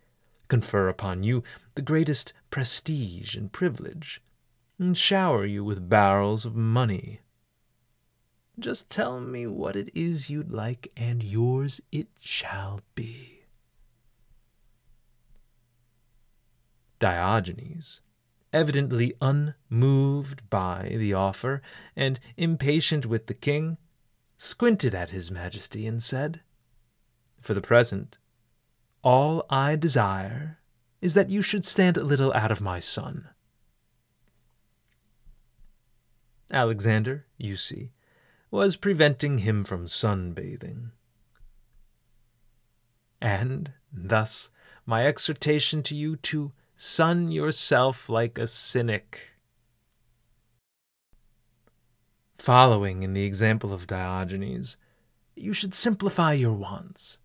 confer 0.54 0.88
upon 0.88 1.24
you 1.24 1.44
the 1.74 1.82
greatest 1.82 2.32
prestige 2.52 3.36
and 3.36 3.52
privilege, 3.52 4.22
and 4.78 4.96
shower 4.96 5.48
you 5.48 5.64
with 5.64 5.90
barrels 5.90 6.46
of 6.46 6.56
money. 6.56 7.22
Just 8.60 8.88
tell 8.88 9.20
me 9.20 9.48
what 9.48 9.76
it 9.76 9.90
is 9.96 10.30
you'd 10.30 10.52
like, 10.52 10.92
and 10.96 11.24
yours 11.24 11.82
it 11.92 12.08
shall 12.20 12.82
be. 12.94 13.46
Diogenes, 17.00 18.02
evidently 18.54 19.16
unmoved 19.24 20.48
by 20.52 20.96
the 21.00 21.16
offer 21.16 21.64
and 21.96 22.20
impatient 22.38 23.08
with 23.08 23.26
the 23.26 23.34
king, 23.34 23.80
squinted 24.38 24.94
at 24.94 25.10
his 25.10 25.32
majesty 25.32 25.88
and 25.88 26.04
said, 26.04 26.42
For 27.42 27.56
the 27.56 27.62
present, 27.62 28.20
all 29.04 29.46
I 29.50 29.76
desire 29.76 30.60
is 31.02 31.14
that 31.14 31.30
you 31.30 31.42
should 31.42 31.66
stand 31.66 31.98
a 31.98 32.04
little 32.04 32.34
out 32.34 32.52
of 32.52 32.62
my 32.62 32.80
sun. 32.80 33.28
Alexander, 36.52 37.26
you 37.38 37.56
see, 37.56 37.92
was 38.50 38.76
preventing 38.76 39.40
him 39.40 39.64
from 39.64 39.86
sunbathing. 39.86 40.92
And 43.22 43.74
thus 43.92 44.52
my 44.86 45.06
exhortation 45.06 45.82
to 45.84 45.96
you 45.96 46.16
to 46.18 46.52
sun 46.76 47.32
yourself 47.32 48.10
like 48.10 48.38
a 48.38 48.48
cynic. 48.48 49.32
Following 52.38 53.04
in 53.04 53.14
the 53.14 53.24
example 53.24 53.74
of 53.74 53.88
Diogenes, 53.88 54.78
you 55.36 55.54
should 55.54 55.74
simplify 55.74 56.34
your 56.34 56.54
wants. 56.54 57.20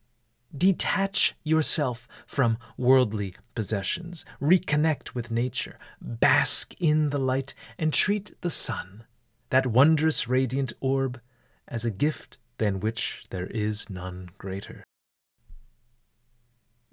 Detach 0.57 1.35
yourself 1.45 2.09
from 2.27 2.59
worldly 2.77 3.35
possessions, 3.55 4.25
reconnect 4.41 5.15
with 5.15 5.31
nature, 5.31 5.79
bask 6.01 6.75
in 6.81 7.11
the 7.11 7.19
light, 7.19 7.55
and 7.79 7.93
treat 7.93 8.35
the 8.41 8.51
sun 8.51 9.05
that 9.51 9.67
wondrous 9.67 10.29
radiant 10.29 10.73
orb, 10.81 11.21
as 11.67 11.85
a 11.85 11.91
gift 11.91 12.39
than 12.59 12.81
which 12.81 13.25
there 13.31 13.47
is 13.47 13.91
none 13.91 14.31
greater. 14.39 14.85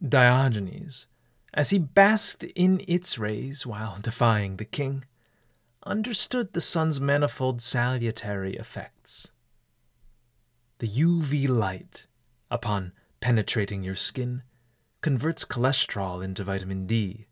Diogenes, 0.06 1.08
as 1.54 1.70
he 1.70 1.80
basked 1.80 2.44
in 2.44 2.84
its 2.88 3.18
rays 3.18 3.65
while 3.65 3.98
defying 4.02 4.58
the 4.58 4.65
king, 4.65 5.06
understood 5.86 6.54
the 6.54 6.62
sun's 6.62 7.00
manifold 7.00 7.62
salutary 7.62 8.56
effects. 8.58 9.32
The 10.80 10.88
UV 10.88 11.48
light, 11.48 12.08
upon 12.52 12.91
penetrating 13.25 13.83
your 13.83 13.95
skin, 13.95 14.43
converts 15.01 15.43
cholesterol 15.43 16.23
into 16.23 16.43
vitamin 16.43 16.85
D, 16.85 17.25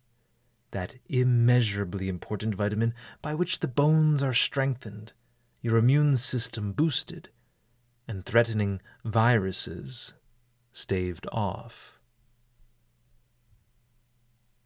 that 0.71 0.95
immeasurably 1.08 2.10
important 2.10 2.56
vitamin 2.56 2.95
by 3.21 3.36
which 3.36 3.60
the 3.60 3.67
bones 3.67 4.23
are 4.23 4.34
strengthened, 4.34 5.13
your 5.62 5.77
immune 5.77 6.17
system 6.17 6.71
boosted, 6.71 7.29
and 8.08 8.25
threatening 8.25 8.82
viruses 9.06 10.15
staved 10.71 11.27
off. 11.32 11.99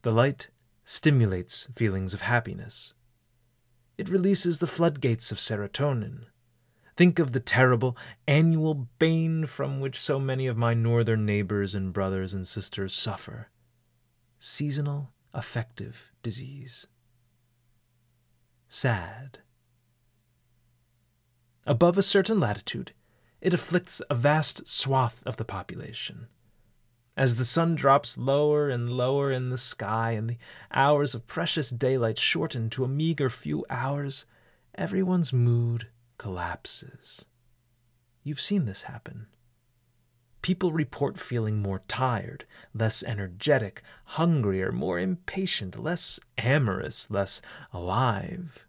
The 0.04 0.14
light 0.14 0.50
stimulates 0.86 1.68
feelings 1.76 2.14
of 2.14 2.22
happiness. 2.22 2.94
It 3.98 4.08
releases 4.08 4.60
the 4.60 4.66
floodgates 4.66 5.34
of 5.34 5.40
serotonin. 5.40 6.28
Think 6.98 7.20
of 7.20 7.32
the 7.32 7.40
terrible 7.40 7.96
annual 8.28 8.88
bane 8.98 9.46
from 9.46 9.80
which 9.80 10.00
so 10.00 10.20
many 10.20 10.48
of 10.48 10.58
my 10.58 10.74
northern 10.74 11.28
neighbors 11.28 11.76
and 11.76 11.94
brothers 11.94 12.34
and 12.34 12.48
sisters 12.48 12.92
suffer 12.92 13.50
seasonal 14.40 15.12
affective 15.32 16.12
disease. 16.24 16.88
Sad. 18.68 19.40
Above 21.68 22.00
a 22.00 22.04
certain 22.04 22.40
latitude, 22.40 22.94
it 23.42 23.54
afflicts 23.54 24.02
a 24.10 24.16
vast 24.16 24.68
swath 24.68 25.22
of 25.24 25.38
the 25.38 25.46
population. 25.46 26.28
As 27.16 27.36
the 27.36 27.46
sun 27.46 27.76
drops 27.76 28.18
lower 28.18 28.70
and 28.70 28.92
lower 28.92 29.32
in 29.32 29.52
the 29.52 29.58
sky 29.60 30.14
and 30.14 30.32
the 30.32 30.38
hours 30.72 31.14
of 31.14 31.28
precious 31.28 31.70
daylight 31.70 32.18
shorten 32.18 32.72
to 32.72 32.84
a 32.84 32.88
meager 32.88 33.30
few 33.30 33.66
hours, 33.70 34.26
everyone's 34.74 35.32
mood 35.32 35.90
collapses. 36.18 37.26
You've 38.24 38.42
seen 38.42 38.66
this 38.66 38.84
happen. 38.84 39.28
People 40.42 40.72
report 40.72 41.20
feeling 41.20 41.62
more 41.62 41.82
tired, 41.88 42.46
less 42.74 43.04
energetic, 43.04 43.82
hungrier, 44.06 44.72
more 44.72 45.00
impatient, 45.00 45.82
less 45.82 46.20
amorous, 46.38 47.10
less 47.10 47.42
alive. 47.74 48.66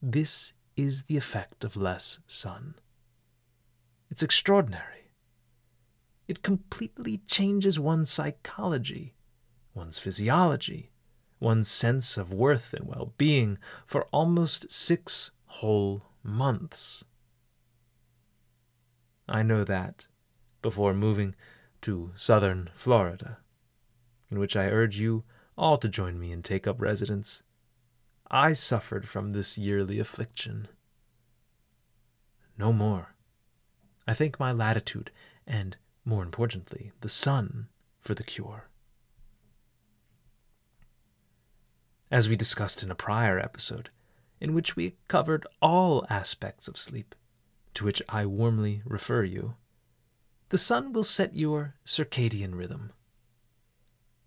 This 0.00 0.52
is 0.76 1.04
the 1.04 1.16
effect 1.16 1.64
of 1.64 1.76
less 1.76 2.20
sun. 2.26 2.74
It's 4.10 4.22
extraordinary. 4.22 5.10
It 6.28 6.42
completely 6.42 7.18
changes 7.26 7.80
one's 7.80 8.10
psychology, 8.10 9.14
one's 9.74 9.98
physiology, 9.98 10.92
one's 11.40 11.70
sense 11.70 12.18
of 12.18 12.32
worth 12.32 12.74
and 12.74 12.86
well 12.86 13.14
being 13.16 13.58
for 13.86 14.04
almost 14.12 14.70
six 14.70 15.30
whole 15.46 16.07
months. 16.22 17.04
I 19.28 19.42
know 19.42 19.64
that 19.64 20.06
before 20.62 20.94
moving 20.94 21.34
to 21.82 22.10
southern 22.14 22.70
Florida, 22.74 23.38
in 24.30 24.38
which 24.38 24.56
I 24.56 24.66
urge 24.66 24.98
you 24.98 25.24
all 25.56 25.76
to 25.76 25.88
join 25.88 26.18
me 26.18 26.32
and 26.32 26.44
take 26.44 26.66
up 26.66 26.80
residence. 26.80 27.42
I 28.30 28.52
suffered 28.52 29.08
from 29.08 29.32
this 29.32 29.58
yearly 29.58 29.98
affliction. 29.98 30.68
No 32.56 32.72
more. 32.72 33.14
I 34.06 34.14
thank 34.14 34.40
my 34.40 34.52
latitude 34.52 35.10
and, 35.46 35.76
more 36.04 36.22
importantly, 36.22 36.92
the 37.00 37.08
sun 37.08 37.68
for 38.00 38.14
the 38.14 38.24
cure. 38.24 38.68
As 42.10 42.28
we 42.28 42.36
discussed 42.36 42.82
in 42.82 42.90
a 42.90 42.94
prior 42.94 43.38
episode, 43.38 43.90
in 44.40 44.54
which 44.54 44.76
we 44.76 44.96
covered 45.08 45.46
all 45.60 46.06
aspects 46.08 46.68
of 46.68 46.78
sleep, 46.78 47.14
to 47.74 47.84
which 47.84 48.02
I 48.08 48.26
warmly 48.26 48.82
refer 48.84 49.24
you, 49.24 49.56
the 50.50 50.58
sun 50.58 50.92
will 50.92 51.04
set 51.04 51.36
your 51.36 51.74
circadian 51.84 52.54
rhythm. 52.54 52.92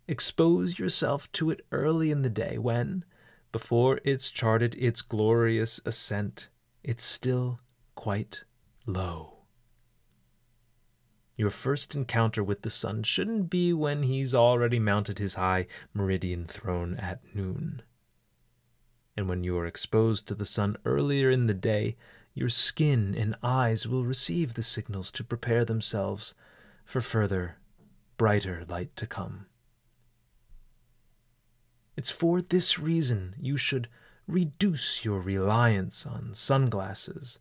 Expose 0.08 0.78
yourself 0.78 1.32
to 1.32 1.50
it 1.50 1.66
early 1.72 2.12
in 2.12 2.22
the 2.22 2.30
day 2.30 2.58
when, 2.58 3.06
before 3.52 4.00
it's 4.04 4.32
charted 4.32 4.76
its 4.76 5.02
glorious 5.02 5.80
ascent, 5.86 6.50
it's 6.84 7.04
still 7.04 7.60
quite 7.96 8.44
low. 8.86 9.38
Your 11.38 11.50
first 11.50 11.96
encounter 11.96 12.44
with 12.44 12.62
the 12.62 12.70
sun 12.70 13.04
shouldn't 13.04 13.50
be 13.50 13.74
when 13.74 14.04
he's 14.04 14.36
already 14.36 14.80
mounted 14.80 15.18
his 15.18 15.36
high 15.36 15.68
meridian 15.94 16.46
throne 16.46 16.96
at 16.98 17.36
noon. 17.36 17.82
And 19.22 19.30
when 19.30 19.44
you 19.44 19.56
are 19.60 19.68
exposed 19.68 20.28
to 20.28 20.34
the 20.34 20.46
sun 20.46 20.78
earlier 20.84 21.30
in 21.30 21.46
the 21.46 21.54
day, 21.54 21.96
your 22.34 22.50
skin 22.50 23.14
and 23.16 23.36
eyes 23.44 23.88
will 23.88 24.04
receive 24.04 24.56
the 24.56 24.64
signals 24.64 25.12
to 25.12 25.24
prepare 25.24 25.64
themselves 25.64 26.34
for 26.86 27.02
further, 27.02 27.60
brighter 28.18 28.66
light 28.68 28.96
to 28.96 29.06
come. 29.06 29.46
It's 31.96 32.10
for 32.10 32.42
this 32.42 32.80
reason 32.80 33.36
you 33.40 33.58
should 33.58 33.90
reduce 34.26 35.06
your 35.06 35.20
reliance 35.20 36.08
on 36.08 36.34
sunglasses, 36.34 37.38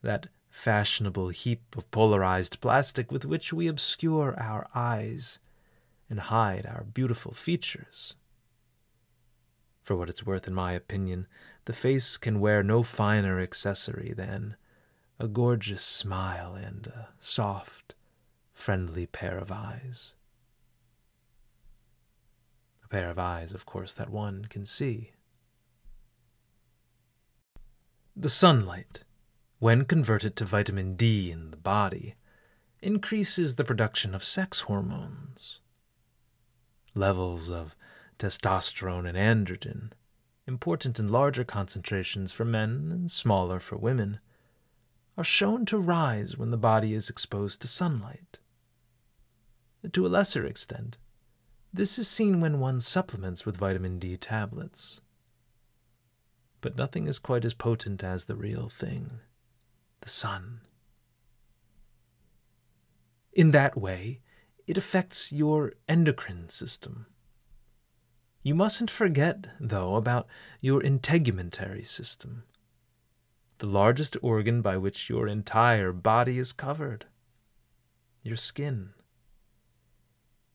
that 0.00 0.28
fashionable 0.48 1.28
heap 1.28 1.76
of 1.76 1.90
polarized 1.90 2.62
plastic 2.62 3.12
with 3.12 3.26
which 3.26 3.52
we 3.52 3.66
obscure 3.66 4.34
our 4.40 4.66
eyes 4.74 5.40
and 6.08 6.20
hide 6.20 6.64
our 6.64 6.84
beautiful 6.84 7.34
features. 7.34 8.16
For 9.86 9.94
what 9.94 10.10
it's 10.10 10.26
worth, 10.26 10.48
in 10.48 10.54
my 10.54 10.72
opinion, 10.72 11.28
the 11.66 11.72
face 11.72 12.16
can 12.16 12.40
wear 12.40 12.60
no 12.64 12.82
finer 12.82 13.38
accessory 13.38 14.12
than 14.12 14.56
a 15.20 15.28
gorgeous 15.28 15.80
smile 15.80 16.56
and 16.56 16.88
a 16.88 17.10
soft, 17.20 17.94
friendly 18.52 19.06
pair 19.06 19.38
of 19.38 19.52
eyes. 19.52 20.16
A 22.82 22.88
pair 22.88 23.10
of 23.10 23.20
eyes, 23.20 23.52
of 23.52 23.64
course, 23.64 23.94
that 23.94 24.10
one 24.10 24.46
can 24.46 24.66
see. 24.66 25.12
The 28.16 28.28
sunlight 28.28 29.04
when 29.60 29.84
converted 29.84 30.34
to 30.34 30.44
vitamin 30.44 30.96
D 30.96 31.30
in 31.30 31.52
the 31.52 31.56
body, 31.56 32.16
increases 32.82 33.54
the 33.54 33.62
production 33.62 34.16
of 34.16 34.24
sex 34.24 34.62
hormones. 34.62 35.60
Levels 36.92 37.48
of 37.48 37.75
testosterone 38.18 39.08
and 39.08 39.16
androgen, 39.16 39.92
important 40.46 40.98
in 40.98 41.08
larger 41.08 41.44
concentrations 41.44 42.32
for 42.32 42.44
men 42.44 42.90
and 42.90 43.10
smaller 43.10 43.60
for 43.60 43.76
women, 43.76 44.20
are 45.16 45.24
shown 45.24 45.64
to 45.66 45.78
rise 45.78 46.36
when 46.36 46.50
the 46.50 46.56
body 46.56 46.94
is 46.94 47.08
exposed 47.08 47.60
to 47.62 47.68
sunlight. 47.68 48.38
To 49.92 50.06
a 50.06 50.08
lesser 50.08 50.44
extent, 50.44 50.98
this 51.72 51.98
is 51.98 52.08
seen 52.08 52.40
when 52.40 52.58
one 52.58 52.80
supplements 52.80 53.44
with 53.44 53.56
vitamin 53.56 53.98
D 53.98 54.16
tablets. 54.16 55.00
But 56.60 56.76
nothing 56.76 57.06
is 57.06 57.18
quite 57.18 57.44
as 57.44 57.54
potent 57.54 58.02
as 58.02 58.24
the 58.24 58.36
real 58.36 58.68
thing 58.68 59.20
the 60.00 60.08
sun. 60.08 60.60
In 63.32 63.50
that 63.50 63.76
way, 63.76 64.20
it 64.66 64.78
affects 64.78 65.32
your 65.32 65.72
endocrine 65.88 66.48
system. 66.48 67.06
You 68.46 68.54
mustn't 68.54 68.92
forget, 68.92 69.48
though, 69.58 69.96
about 69.96 70.28
your 70.60 70.80
integumentary 70.80 71.84
system, 71.84 72.44
the 73.58 73.66
largest 73.66 74.16
organ 74.22 74.62
by 74.62 74.76
which 74.76 75.10
your 75.10 75.26
entire 75.26 75.90
body 75.90 76.38
is 76.38 76.52
covered 76.52 77.06
your 78.22 78.36
skin. 78.36 78.90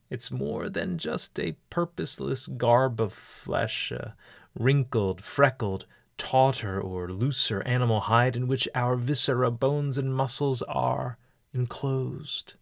It's 0.09 0.31
more 0.31 0.69
than 0.69 0.99
just 0.99 1.37
a 1.37 1.57
purposeless 1.69 2.47
garb 2.47 3.01
of 3.01 3.11
flesh, 3.11 3.91
a 3.91 4.15
wrinkled, 4.57 5.21
freckled, 5.21 5.85
tauter 6.17 6.79
or 6.79 7.11
looser 7.11 7.61
animal 7.63 7.99
hide 7.99 8.37
in 8.37 8.47
which 8.47 8.69
our 8.73 8.95
viscera, 8.95 9.51
bones, 9.51 9.97
and 9.97 10.15
muscles 10.15 10.61
are 10.61 11.17
enclosed. 11.53 12.53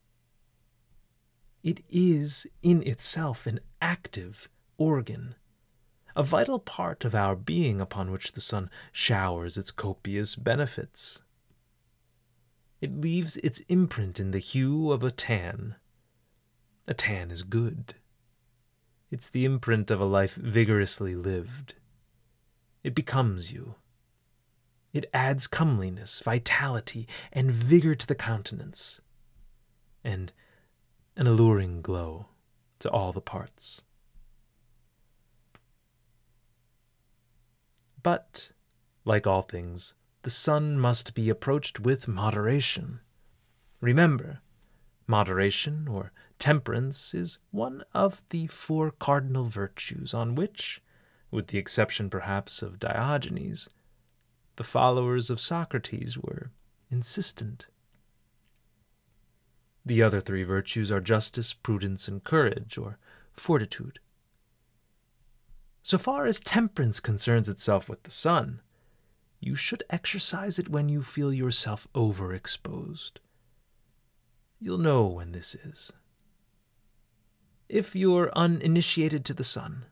It 1.61 1.83
is 1.87 2.47
in 2.63 2.81
itself 2.81 3.45
an 3.45 3.59
active 3.79 4.49
organ, 4.79 5.35
a 6.15 6.23
vital 6.23 6.57
part 6.57 7.05
of 7.05 7.13
our 7.13 7.35
being 7.35 7.79
upon 7.79 8.11
which 8.11 8.31
the 8.31 8.41
sun 8.41 8.69
showers 8.91 9.57
its 9.57 9.71
copious 9.71 10.35
benefits. 10.35 11.21
It 12.81 12.99
leaves 12.99 13.37
its 13.37 13.59
imprint 13.67 14.19
in 14.19 14.31
the 14.31 14.39
hue 14.39 14.91
of 14.91 15.03
a 15.03 15.11
tan. 15.11 15.75
A 16.87 16.93
tan 16.93 17.29
is 17.29 17.43
good. 17.43 17.95
It's 19.11 19.29
the 19.29 19.43
imprint 19.45 19.91
of 19.91 19.99
a 19.99 20.05
life 20.05 20.35
vigorously 20.35 21.15
lived. 21.15 21.75
It 22.83 22.95
becomes 22.95 23.51
you. 23.51 23.75
It 24.93 25.09
adds 25.13 25.45
comeliness, 25.45 26.21
vitality, 26.21 27.07
and 27.33 27.51
vigor 27.51 27.93
to 27.95 28.07
the 28.07 28.15
countenance, 28.15 29.01
and 30.03 30.31
an 31.15 31.27
alluring 31.27 31.81
glow 31.81 32.27
to 32.79 32.89
all 32.89 33.11
the 33.11 33.21
parts. 33.21 33.83
But, 38.01 38.51
like 39.05 39.27
all 39.27 39.41
things, 39.41 39.93
the 40.21 40.29
sun 40.29 40.79
must 40.79 41.13
be 41.13 41.29
approached 41.29 41.79
with 41.79 42.07
moderation. 42.07 43.01
Remember, 43.81 44.41
moderation 45.07 45.87
or 45.87 46.11
temperance 46.37 47.13
is 47.13 47.39
one 47.51 47.83
of 47.93 48.23
the 48.29 48.47
four 48.47 48.91
cardinal 48.91 49.45
virtues 49.45 50.13
on 50.13 50.35
which 50.35 50.81
with 51.31 51.47
the 51.47 51.57
exception 51.57 52.09
perhaps 52.09 52.61
of 52.61 52.79
Diogenes, 52.79 53.69
the 54.55 54.63
followers 54.63 55.29
of 55.29 55.39
Socrates 55.39 56.17
were 56.17 56.51
insistent. 56.89 57.67
The 59.85 60.01
other 60.01 60.21
three 60.21 60.43
virtues 60.43 60.91
are 60.91 60.99
justice, 60.99 61.53
prudence, 61.53 62.07
and 62.07 62.23
courage, 62.23 62.77
or 62.77 62.97
fortitude. 63.33 63.99
So 65.83 65.97
far 65.97 66.25
as 66.25 66.39
temperance 66.39 66.99
concerns 66.99 67.49
itself 67.49 67.89
with 67.89 68.03
the 68.03 68.11
sun, 68.11 68.61
you 69.39 69.55
should 69.55 69.83
exercise 69.89 70.59
it 70.59 70.69
when 70.69 70.89
you 70.89 71.01
feel 71.01 71.31
yourself 71.31 71.87
overexposed. 71.95 73.13
You'll 74.59 74.77
know 74.77 75.05
when 75.05 75.31
this 75.31 75.55
is. 75.55 75.91
If 77.69 77.95
you're 77.95 78.31
uninitiated 78.35 79.23
to 79.25 79.33
the 79.33 79.43
sun, 79.43 79.85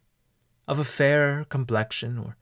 of 0.67 0.80
a 0.80 0.84
fair 0.84 1.45
complexion 1.45 2.17
or 2.17 2.36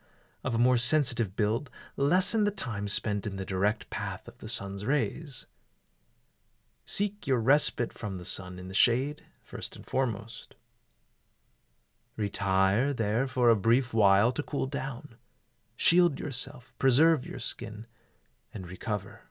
of 0.43 0.55
a 0.55 0.59
more 0.59 0.77
sensitive 0.77 1.35
build 1.35 1.69
lessen 1.95 2.43
the 2.43 2.51
time 2.51 2.87
spent 2.87 3.27
in 3.27 3.35
the 3.35 3.45
direct 3.45 3.89
path 3.89 4.27
of 4.27 4.37
the 4.39 4.47
sun's 4.47 4.85
rays. 4.85 5.45
Seek 6.85 7.25
your 7.27 7.39
respite 7.39 7.93
from 7.93 8.17
the 8.17 8.25
sun 8.25 8.59
in 8.59 8.67
the 8.67 8.73
shade, 8.73 9.23
first 9.41 9.75
and 9.75 9.85
foremost. 9.85 10.55
Retire 12.15 12.93
there 12.93 13.27
for 13.27 13.49
a 13.49 13.55
brief 13.55 13.93
while 13.93 14.31
to 14.31 14.43
cool 14.43 14.67
down, 14.67 15.15
shield 15.75 16.19
yourself, 16.19 16.73
preserve 16.79 17.25
your 17.25 17.39
skin, 17.39 17.87
and 18.53 18.69
recover. 18.69 19.23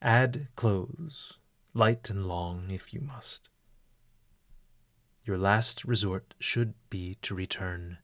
Add 0.00 0.48
clothes, 0.54 1.38
light 1.74 2.10
and 2.10 2.26
long 2.26 2.70
if 2.70 2.94
you 2.94 3.00
must 3.00 3.48
your 5.26 5.36
last 5.36 5.84
resort 5.84 6.34
should 6.38 6.72
be 6.88 7.16
to 7.20 7.34
return 7.34 7.98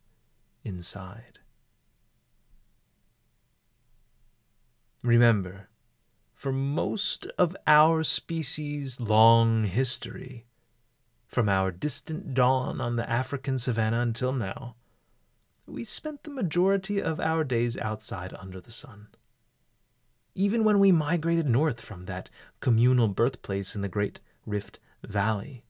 inside. 0.65 1.39
Remember, 5.05 5.69
for 6.35 6.53
most 6.53 7.27
of 7.39 7.57
our 7.67 8.03
species' 8.03 9.01
long 9.01 9.65
history, 9.65 10.47
from 11.33 11.49
our 11.49 11.71
distant 11.71 12.35
dawn 12.35 12.79
on 12.79 12.97
the 12.97 13.09
African 13.09 13.57
savannah 13.57 14.01
until 14.01 14.35
now, 14.35 14.77
we 15.67 15.83
spent 15.83 16.25
the 16.25 16.31
majority 16.31 17.01
of 17.01 17.19
our 17.19 17.43
days 17.43 17.79
outside 17.79 18.35
under 18.39 18.61
the 18.61 18.71
sun. 18.71 19.09
Even 20.35 20.63
when 20.63 20.79
we 20.79 20.93
migrated 20.93 21.47
north 21.47 21.81
from 21.81 22.05
that 22.05 22.29
communal 22.61 23.09
birthplace 23.09 23.75
in 23.75 23.81
the 23.81 23.89
Great 23.89 24.21
Rift 24.45 24.79
Valley 25.03 25.65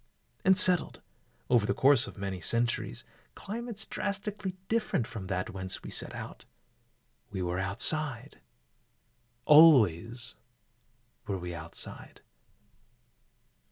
and 0.44 0.58
settled 0.58 1.00
over 1.48 1.64
the 1.64 1.74
course 1.74 2.08
of 2.08 2.18
many 2.18 2.40
centuries, 2.40 3.04
climates 3.36 3.86
drastically 3.86 4.56
different 4.68 5.06
from 5.06 5.28
that 5.28 5.50
whence 5.50 5.84
we 5.84 5.90
set 5.90 6.12
out. 6.12 6.44
We 7.30 7.40
were 7.40 7.60
outside. 7.60 8.38
Always 9.46 10.34
were 11.28 11.38
we 11.38 11.54
outside. 11.54 12.20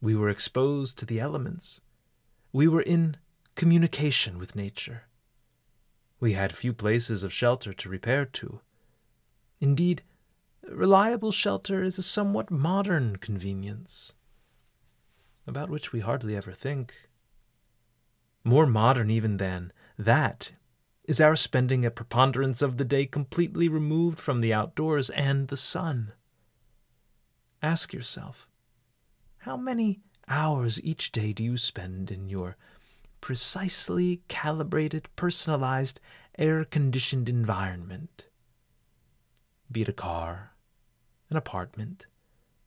We 0.01 0.15
were 0.15 0.29
exposed 0.29 0.97
to 0.97 1.05
the 1.05 1.19
elements. 1.19 1.79
We 2.51 2.67
were 2.67 2.81
in 2.81 3.17
communication 3.55 4.39
with 4.39 4.55
nature. 4.55 5.03
We 6.19 6.33
had 6.33 6.55
few 6.55 6.73
places 6.73 7.23
of 7.23 7.31
shelter 7.31 7.73
to 7.73 7.89
repair 7.89 8.25
to. 8.25 8.61
Indeed, 9.59 10.01
reliable 10.67 11.31
shelter 11.31 11.83
is 11.83 11.97
a 11.97 12.03
somewhat 12.03 12.49
modern 12.49 13.17
convenience, 13.17 14.13
about 15.45 15.69
which 15.69 15.91
we 15.91 15.99
hardly 15.99 16.35
ever 16.35 16.51
think. 16.51 16.93
More 18.43 18.65
modern 18.65 19.11
even 19.11 19.37
than 19.37 19.71
that 19.97 20.51
is 21.03 21.21
our 21.21 21.35
spending 21.35 21.85
a 21.85 21.91
preponderance 21.91 22.61
of 22.61 22.77
the 22.77 22.85
day 22.85 23.05
completely 23.05 23.67
removed 23.67 24.19
from 24.19 24.39
the 24.39 24.53
outdoors 24.53 25.09
and 25.11 25.47
the 25.47 25.57
sun. 25.57 26.13
Ask 27.61 27.93
yourself, 27.93 28.47
how 29.41 29.57
many 29.57 29.99
hours 30.27 30.81
each 30.83 31.11
day 31.11 31.33
do 31.33 31.43
you 31.43 31.57
spend 31.57 32.11
in 32.11 32.29
your 32.29 32.57
precisely 33.21 34.21
calibrated, 34.27 35.07
personalized, 35.15 35.99
air 36.37 36.63
conditioned 36.63 37.29
environment? 37.29 38.25
Be 39.71 39.83
it 39.83 39.89
a 39.89 39.93
car, 39.93 40.53
an 41.29 41.37
apartment, 41.37 42.05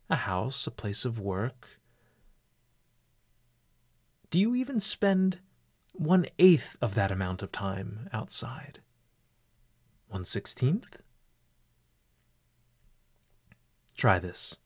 a 0.09 0.17
house, 0.17 0.67
a 0.67 0.71
place 0.71 1.05
of 1.05 1.19
work. 1.19 1.81
Do 4.31 4.39
you 4.39 4.55
even 4.55 4.81
spend 4.81 5.41
one 5.93 6.27
eighth 6.39 6.77
of 6.83 6.95
that 6.95 7.13
amount 7.13 7.43
of 7.43 7.53
time 7.53 8.09
outside. 8.13 8.81
One 10.09 10.25
sixteenth? 10.25 10.99
Try 13.97 14.19
this. 14.19 14.59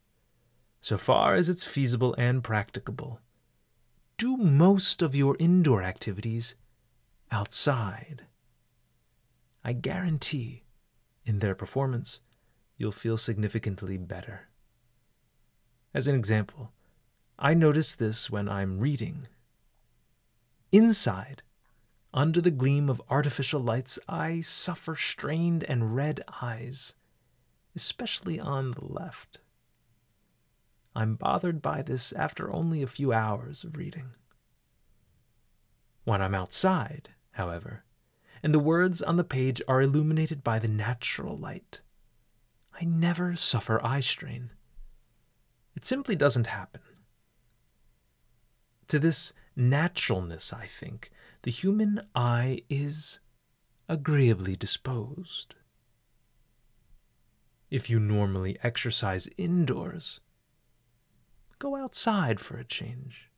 So 0.80 0.96
far 0.96 1.34
as 1.34 1.48
it's 1.48 1.64
feasible 1.64 2.14
and 2.16 2.42
practicable, 2.42 3.20
do 4.16 4.36
most 4.36 5.02
of 5.02 5.14
your 5.14 5.36
indoor 5.38 5.82
activities 5.82 6.54
outside. 7.30 8.24
I 9.64 9.72
guarantee 9.72 10.64
in 11.24 11.40
their 11.40 11.54
performance, 11.54 12.20
you'll 12.76 12.92
feel 12.92 13.16
significantly 13.16 13.98
better. 13.98 14.48
As 15.92 16.08
an 16.08 16.14
example, 16.14 16.72
I 17.38 17.54
notice 17.54 17.94
this 17.94 18.30
when 18.30 18.48
I'm 18.48 18.80
reading. 18.80 19.28
Inside, 20.72 21.42
under 22.14 22.40
the 22.40 22.50
gleam 22.50 22.88
of 22.88 23.02
artificial 23.10 23.60
lights, 23.60 23.98
I 24.08 24.40
suffer 24.40 24.96
strained 24.96 25.64
and 25.64 25.94
red 25.94 26.22
eyes, 26.40 26.94
especially 27.76 28.40
on 28.40 28.70
the 28.72 28.84
left. 28.84 29.40
I'm 30.98 31.14
bothered 31.14 31.62
by 31.62 31.82
this 31.82 32.10
after 32.10 32.52
only 32.52 32.82
a 32.82 32.88
few 32.88 33.12
hours 33.12 33.62
of 33.62 33.76
reading. 33.76 34.16
When 36.02 36.20
I'm 36.20 36.34
outside, 36.34 37.10
however, 37.30 37.84
and 38.42 38.52
the 38.52 38.58
words 38.58 39.00
on 39.00 39.14
the 39.14 39.22
page 39.22 39.62
are 39.68 39.80
illuminated 39.80 40.42
by 40.42 40.58
the 40.58 40.66
natural 40.66 41.38
light, 41.38 41.82
I 42.80 42.84
never 42.84 43.36
suffer 43.36 43.80
eye 43.86 44.00
strain. 44.00 44.50
It 45.76 45.84
simply 45.84 46.16
doesn't 46.16 46.48
happen. 46.48 46.80
To 48.88 48.98
this 48.98 49.32
naturalness, 49.54 50.52
I 50.52 50.66
think, 50.66 51.12
the 51.42 51.52
human 51.52 52.08
eye 52.16 52.62
is 52.68 53.20
agreeably 53.88 54.56
disposed. 54.56 55.54
If 57.70 57.88
you 57.88 58.00
normally 58.00 58.58
exercise 58.64 59.28
indoors, 59.36 60.18
go 61.58 61.76
outside 61.76 62.40
for 62.40 62.56
a 62.56 62.64
change. 62.64 63.30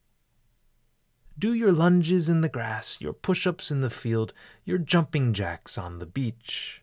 Do 1.39 1.55
your 1.55 1.73
lunges 1.73 2.29
in 2.29 2.43
the 2.43 2.49
grass, 2.49 3.01
your 3.01 3.13
push 3.13 3.47
ups 3.47 3.71
in 3.71 3.81
the 3.81 3.91
field, 3.91 4.35
your 4.65 4.79
jumping 4.79 5.33
jacks 5.33 5.79
on 5.79 5.99
the 5.99 6.07
beach. 6.07 6.83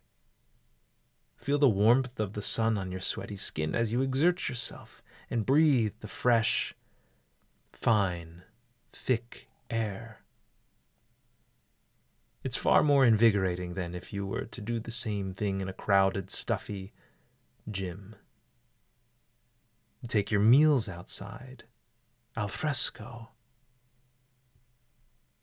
Feel 1.35 1.59
the 1.59 1.69
warmth 1.69 2.19
of 2.19 2.33
the 2.33 2.41
sun 2.41 2.77
on 2.77 2.91
your 2.91 2.99
sweaty 2.99 3.35
skin 3.35 3.75
as 3.75 3.93
you 3.93 4.01
exert 4.01 4.49
yourself 4.49 5.03
and 5.29 5.45
breathe 5.45 5.93
the 5.99 6.07
fresh, 6.07 6.73
fine, 7.71 8.43
thick 8.91 9.47
air. 9.69 10.21
It's 12.43 12.57
far 12.57 12.81
more 12.81 13.05
invigorating 13.05 13.75
than 13.75 13.93
if 13.93 14.11
you 14.11 14.25
were 14.25 14.45
to 14.45 14.61
do 14.61 14.79
the 14.79 14.91
same 14.91 15.33
thing 15.33 15.61
in 15.61 15.69
a 15.69 15.73
crowded, 15.73 16.31
stuffy 16.31 16.93
gym. 17.69 18.15
Take 20.07 20.31
your 20.31 20.41
meals 20.41 20.87
outside, 20.87 21.65
al 22.37 22.47
fresco. 22.47 23.29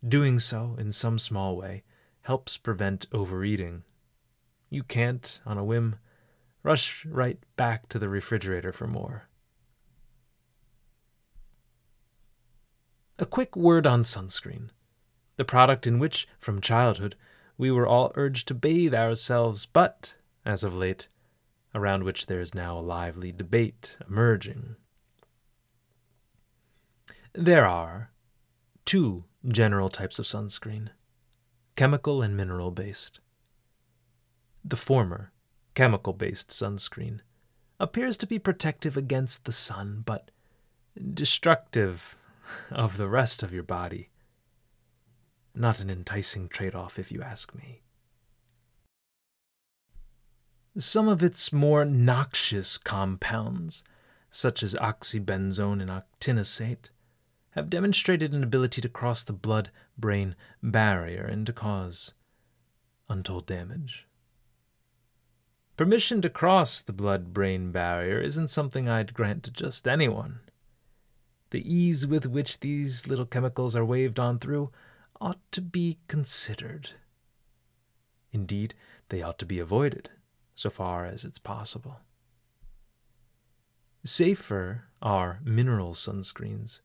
Doing 0.07 0.38
so, 0.38 0.74
in 0.79 0.90
some 0.90 1.18
small 1.18 1.57
way, 1.57 1.83
helps 2.22 2.57
prevent 2.57 3.07
overeating. 3.12 3.83
You 4.70 4.83
can't, 4.83 5.38
on 5.44 5.59
a 5.59 5.64
whim, 5.64 5.96
rush 6.62 7.05
right 7.05 7.38
back 7.57 7.90
to 7.90 7.98
the 7.98 8.09
refrigerator 8.09 8.72
for 8.72 8.87
more. 8.87 9.29
A 13.18 13.27
quick 13.27 13.55
word 13.55 13.87
on 13.87 14.00
sunscreen, 14.00 14.70
the 15.37 15.44
product 15.44 15.87
in 15.87 15.98
which, 15.98 16.27
from 16.38 16.62
childhood, 16.62 17.16
we 17.59 17.70
were 17.70 17.87
all 17.87 18.12
urged 18.14 18.48
to 18.48 18.55
bathe 18.55 18.94
ourselves, 18.94 19.66
but, 19.66 20.14
as 20.44 20.64
of 20.64 20.74
late, 20.74 21.09
around 21.75 22.05
which 22.05 22.27
there 22.27 22.41
is 22.41 22.55
now 22.55 22.79
a 22.79 22.81
lively 22.81 23.33
debate 23.33 23.97
emerging. 24.09 24.77
There 27.33 27.67
are 27.67 28.11
two 28.85 29.25
general 29.47 29.89
types 29.89 30.19
of 30.19 30.27
sunscreen 30.27 30.91
chemical 31.77 32.23
and 32.23 32.37
mineral 32.37 32.71
based. 32.71 33.21
The 34.65 34.77
former, 34.77 35.33
chemical 35.75 36.13
based 36.13 36.51
sunscreen, 36.51 37.21
appears 37.81 38.17
to 38.19 38.27
be 38.27 38.39
protective 38.39 38.97
against 38.97 39.45
the 39.45 39.53
sun, 39.53 40.03
but 40.07 40.31
destructive 41.13 42.17
of 42.71 42.97
the 42.97 43.09
rest 43.09 43.43
of 43.43 43.53
your 43.53 43.65
body. 43.65 44.11
Not 45.55 45.81
an 45.81 45.91
enticing 45.91 46.49
trade 46.49 46.75
off, 46.75 46.99
if 46.99 47.11
you 47.11 47.23
ask 47.23 47.55
me. 47.55 47.83
Some 50.77 51.07
of 51.07 51.23
its 51.23 51.53
more 51.53 51.85
noxious 51.85 52.79
compounds, 52.79 53.85
such 54.29 54.61
as 54.61 54.75
oxybenzone 54.75 55.81
and 55.81 55.89
octinoxate, 55.89 56.91
have 57.51 57.71
demonstrated 57.71 58.35
an 58.35 58.43
ability 58.43 58.81
to 58.81 58.89
cross 58.89 59.23
the 59.23 59.33
blood 59.33 59.71
brain 59.97 60.35
barrier 60.65 61.25
and 61.27 61.47
to 61.47 61.53
cause 61.53 62.15
untold 63.09 63.47
damage. 63.47 64.09
Permission 65.77 66.21
to 66.23 66.29
cross 66.29 66.83
the 66.83 66.93
blood 66.93 67.33
brain 67.33 67.71
barrier 67.71 68.19
isn't 68.19 68.49
something 68.49 68.89
I'd 68.89 69.15
grant 69.15 69.45
to 69.45 69.53
just 69.53 69.87
anyone. 69.87 70.41
The 71.51 71.73
ease 71.73 72.05
with 72.05 72.27
which 72.27 72.59
these 72.59 73.07
little 73.07 73.27
chemicals 73.27 73.77
are 73.77 73.85
waved 73.85 74.19
on 74.19 74.41
through 74.41 74.73
ought 75.21 75.41
to 75.53 75.61
be 75.61 76.01
considered. 76.09 76.91
Indeed, 78.33 78.75
they 79.11 79.23
ought 79.23 79.39
to 79.39 79.47
be 79.47 79.61
avoided 79.61 80.11
so 80.55 80.71
far 80.71 81.05
as 81.05 81.25
it's 81.25 81.38
possible. 81.38 82.01
Safer 84.05 84.85
are 85.01 85.40
mineral 85.43 85.95
sunscreens, 85.95 86.81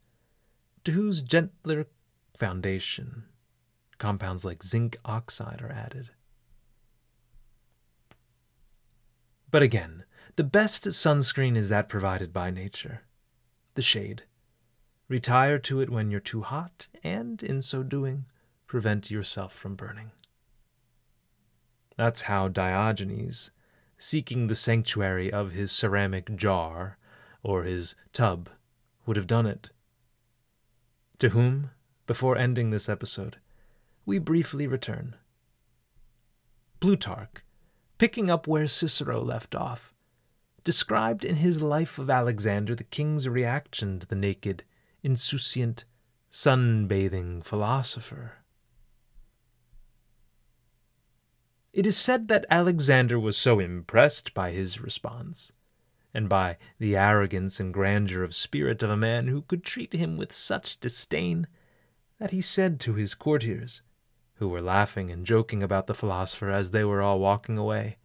to 0.84 0.92
whose 0.92 1.22
gentler 1.22 1.88
foundation 2.38 3.26
compounds 3.98 4.46
like 4.46 4.64
zinc 4.64 4.98
oxide 5.04 5.62
are 5.62 5.72
added. 5.72 6.10
But 9.52 9.64
again, 9.64 10.06
the 10.36 10.44
best 10.44 10.86
sunscreen 10.86 11.58
is 11.58 11.70
that 11.70 11.90
provided 11.90 12.32
by 12.32 12.52
nature 12.52 13.02
the 13.76 13.82
shade. 13.82 14.24
Retire 15.08 15.58
to 15.60 15.80
it 15.82 15.90
when 15.90 16.12
you're 16.12 16.20
too 16.20 16.42
hot, 16.42 16.88
and 17.04 17.42
in 17.42 17.62
so 17.62 17.82
doing, 17.82 18.26
prevent 18.68 19.10
yourself 19.10 19.54
from 19.54 19.76
burning. 19.76 20.12
That's 21.98 22.24
how 22.24 22.48
Diogenes 22.48 23.52
seeking 24.00 24.48
the 24.48 24.56
sanctuary 24.56 25.32
of 25.32 25.52
his 25.52 25.72
ceramic 25.72 26.36
jar 26.36 26.98
or 27.44 27.64
his 27.64 27.94
tub, 28.14 28.50
would 29.06 29.18
have 29.18 29.28
done 29.28 29.46
it. 29.46 29.70
To 31.20 31.30
whom, 31.30 31.70
before 32.08 32.38
ending 32.38 32.72
this 32.72 32.90
episode, 32.90 33.38
we 34.06 34.18
briefly 34.18 34.66
return. 34.66 35.16
Plutarch, 36.80 37.44
picking 37.98 38.30
up 38.30 38.48
where 38.48 38.68
Cicero 38.68 39.22
left 39.22 39.54
off, 39.54 39.94
described 40.64 41.26
in 41.26 41.36
his 41.36 41.62
Life 41.62 42.00
of 42.00 42.10
Alexander 42.10 42.74
the 42.74 42.86
king's 42.86 43.28
reaction 43.28 44.00
to 44.00 44.08
the 44.08 44.16
naked, 44.16 44.64
insouciant, 45.04 45.84
sun-bathing 46.30 47.42
philosopher. 47.42 48.39
It 51.80 51.86
is 51.86 51.96
said 51.96 52.28
that 52.28 52.46
Alexander 52.50 53.18
was 53.18 53.38
so 53.38 53.62
impressed 53.62 54.34
by 54.34 54.52
his 54.52 54.82
response, 54.82 55.54
and 56.14 56.28
by 56.28 56.58
the 56.78 56.98
arrogance 56.98 57.58
and 57.62 57.74
grandeur 57.74 58.22
of 58.22 58.36
spirit 58.36 58.84
of 58.84 58.90
a 58.90 58.98
man 58.98 59.30
who 59.30 59.44
could 59.44 59.64
treat 59.64 59.94
him 59.94 60.18
with 60.18 60.34
such 60.34 60.82
disdain, 60.82 61.48
that 62.18 62.32
he 62.32 62.42
said 62.42 62.82
to 62.82 62.96
his 62.96 63.16
courtiers, 63.16 63.82
who 64.34 64.50
were 64.50 64.62
laughing 64.62 65.10
and 65.10 65.26
joking 65.26 65.64
about 65.64 65.88
the 65.88 65.94
philosopher 65.94 66.50
as 66.50 66.72
they 66.72 66.84
were 66.84 67.02
all 67.02 67.22
walking 67.22 67.58
away, 67.58 67.98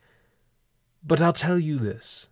But 1.02 1.20
I'll 1.20 1.32
tell 1.32 1.58
you 1.58 1.76
this 1.76 2.28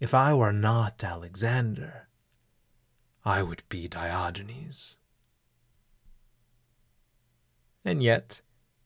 if 0.00 0.12
I 0.12 0.34
were 0.34 0.52
not 0.52 1.04
Alexander, 1.04 2.08
I 3.24 3.44
would 3.44 3.62
be 3.68 3.86
Diogenes. 3.86 4.96
And 7.84 8.02
yet, 8.02 8.40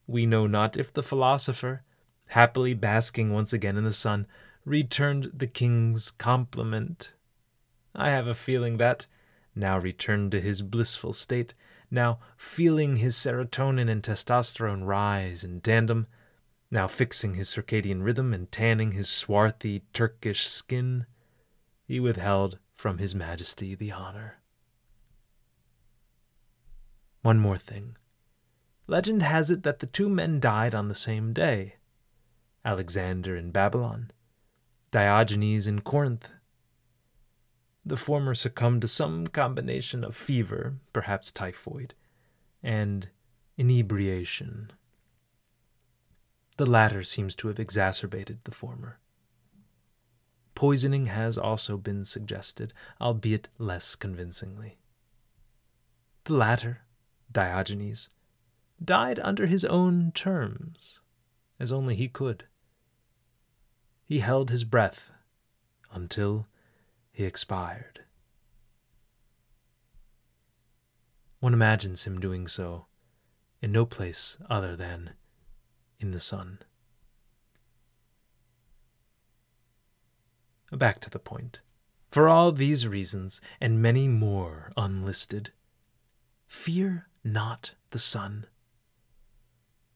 we 0.07 0.25
know 0.25 0.47
not 0.47 0.77
if 0.77 0.91
the 0.91 1.03
philosopher, 1.03 1.83
happily 2.27 2.73
basking 2.73 3.31
once 3.31 3.53
again 3.53 3.77
in 3.77 3.83
the 3.83 3.91
sun, 3.91 4.25
returned 4.65 5.31
the 5.33 5.47
king's 5.47 6.11
compliment. 6.11 7.13
I 7.93 8.09
have 8.09 8.27
a 8.27 8.33
feeling 8.33 8.77
that, 8.77 9.05
now 9.53 9.77
returned 9.77 10.31
to 10.31 10.41
his 10.41 10.61
blissful 10.61 11.13
state, 11.13 11.53
now 11.91 12.19
feeling 12.37 12.97
his 12.97 13.15
serotonin 13.15 13.89
and 13.89 14.01
testosterone 14.01 14.85
rise 14.85 15.43
in 15.43 15.61
tandem, 15.61 16.07
now 16.69 16.87
fixing 16.87 17.35
his 17.35 17.49
circadian 17.49 18.03
rhythm 18.03 18.33
and 18.33 18.51
tanning 18.51 18.91
his 18.91 19.09
swarthy 19.09 19.83
Turkish 19.93 20.47
skin, 20.47 21.05
he 21.85 21.99
withheld 21.99 22.59
from 22.75 22.97
his 22.97 23.15
majesty 23.15 23.73
the 23.73 23.91
honor. 23.91 24.35
One 27.21 27.39
more 27.39 27.57
thing. 27.57 27.97
Legend 28.87 29.21
has 29.21 29.51
it 29.51 29.63
that 29.63 29.79
the 29.79 29.85
two 29.85 30.07
men 30.07 30.39
died 30.39 30.73
on 30.73 30.87
the 30.87 30.95
same 30.95 31.33
day 31.33 31.75
Alexander 32.63 33.35
in 33.35 33.51
Babylon, 33.51 34.11
Diogenes 34.91 35.67
in 35.67 35.81
Corinth, 35.81 36.31
the 37.85 37.95
former 37.95 38.35
succumbed 38.35 38.81
to 38.81 38.87
some 38.87 39.27
combination 39.27 40.03
of 40.03 40.15
fever, 40.15 40.75
perhaps 40.91 41.31
typhoid, 41.31 41.93
and 42.61 43.09
inebriation. 43.57 44.71
The 46.57 46.65
latter 46.65 47.03
seems 47.03 47.35
to 47.37 47.47
have 47.47 47.59
exacerbated 47.59 48.39
the 48.43 48.51
former. 48.51 48.99
Poisoning 50.55 51.05
has 51.05 51.37
also 51.37 51.77
been 51.77 52.03
suggested, 52.03 52.73
albeit 52.99 53.47
less 53.57 53.95
convincingly. 53.95 54.77
The 56.25 56.33
latter, 56.33 56.81
Diogenes, 57.31 58.09
died 58.83 59.19
under 59.19 59.45
his 59.45 59.65
own 59.65 60.11
terms, 60.11 61.01
as 61.59 61.71
only 61.71 61.95
he 61.95 62.07
could. 62.07 62.45
He 64.05 64.19
held 64.19 64.49
his 64.49 64.63
breath 64.63 65.11
until 65.91 66.47
he 67.11 67.23
expired. 67.23 68.01
One 71.39 71.53
imagines 71.53 72.05
him 72.05 72.19
doing 72.19 72.47
so 72.47 72.85
in 73.61 73.71
no 73.71 73.85
place 73.85 74.37
other 74.49 74.75
than 74.75 75.11
in 75.99 76.11
the 76.11 76.19
sun. 76.19 76.59
Back 80.71 80.99
to 81.01 81.09
the 81.09 81.19
point. 81.19 81.61
For 82.11 82.27
all 82.27 82.51
these 82.51 82.87
reasons, 82.87 83.41
and 83.59 83.81
many 83.81 84.07
more 84.07 84.71
unlisted, 84.77 85.51
fear 86.47 87.07
not 87.23 87.73
the 87.91 87.99
sun. 87.99 88.45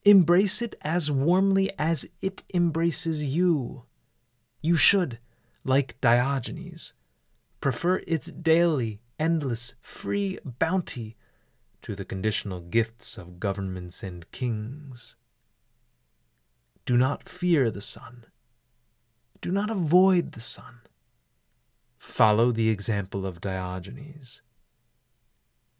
Embrace 0.04 0.62
it 0.62 0.74
as 0.82 1.12
warmly 1.12 1.72
as 1.78 2.08
it 2.22 2.44
embraces 2.54 3.24
you. 3.24 3.84
You 4.62 4.76
should, 4.76 5.20
like 5.64 6.02
Diogenes, 6.02 6.94
prefer 7.60 8.02
its 8.08 8.32
daily, 8.32 9.00
endless, 9.20 9.76
free 9.80 10.40
bounty 10.44 11.18
to 11.84 11.96
the 11.96 12.06
conditional 12.06 12.62
gifts 12.62 13.18
of 13.18 13.40
governments 13.40 14.02
and 14.02 14.30
kings. 14.32 15.16
Do 16.86 16.98
not 16.98 17.30
fear 17.30 17.70
the 17.70 17.82
sun. 17.82 18.26
Do 19.40 19.52
not 19.52 19.70
avoid 19.70 20.32
the 20.32 20.42
sun. 20.42 20.82
Follow 22.00 22.52
the 22.52 22.70
example 22.70 23.26
of 23.26 23.42
Diogenes. 23.42 24.42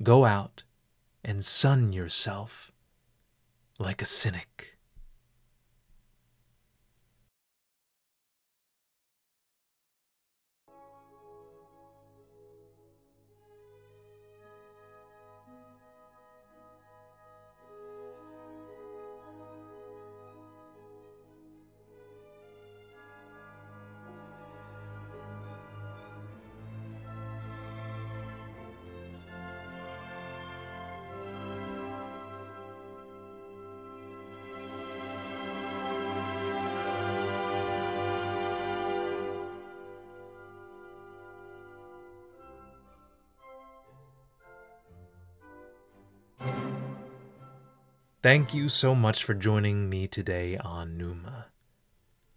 Go 0.04 0.26
out 0.26 0.64
and 1.24 1.44
sun 1.44 1.92
yourself 1.94 2.71
like 3.82 4.02
a 4.02 4.06
cynic. 4.06 4.71
Thank 48.22 48.54
you 48.54 48.70
so 48.70 48.94
much 48.94 49.24
for 49.24 49.34
joining 49.34 49.90
me 49.90 50.06
today 50.06 50.56
on 50.56 50.96
Numa. 50.96 51.48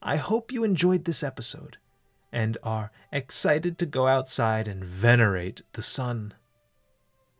I 0.01 0.17
hope 0.17 0.51
you 0.51 0.65
enjoyed 0.65 1.05
this 1.05 1.23
episode 1.23 1.77
and 2.33 2.57
are 2.63 2.91
excited 3.13 3.77
to 3.77 3.85
go 3.85 4.07
outside 4.07 4.67
and 4.67 4.83
venerate 4.83 5.61
the 5.75 5.83
sun. 5.83 6.33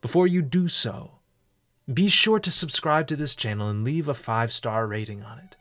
Before 0.03 0.27
you 0.27 0.43
do 0.43 0.69
so, 0.69 1.13
be 1.91 2.09
sure 2.09 2.39
to 2.39 2.51
subscribe 2.51 3.07
to 3.07 3.17
this 3.17 3.35
channel 3.35 3.71
and 3.71 3.83
leave 3.83 4.09
a 4.09 4.15
five 4.15 4.53
star 4.53 4.87
rating 4.87 5.23
on 5.23 5.39
it. 5.39 5.57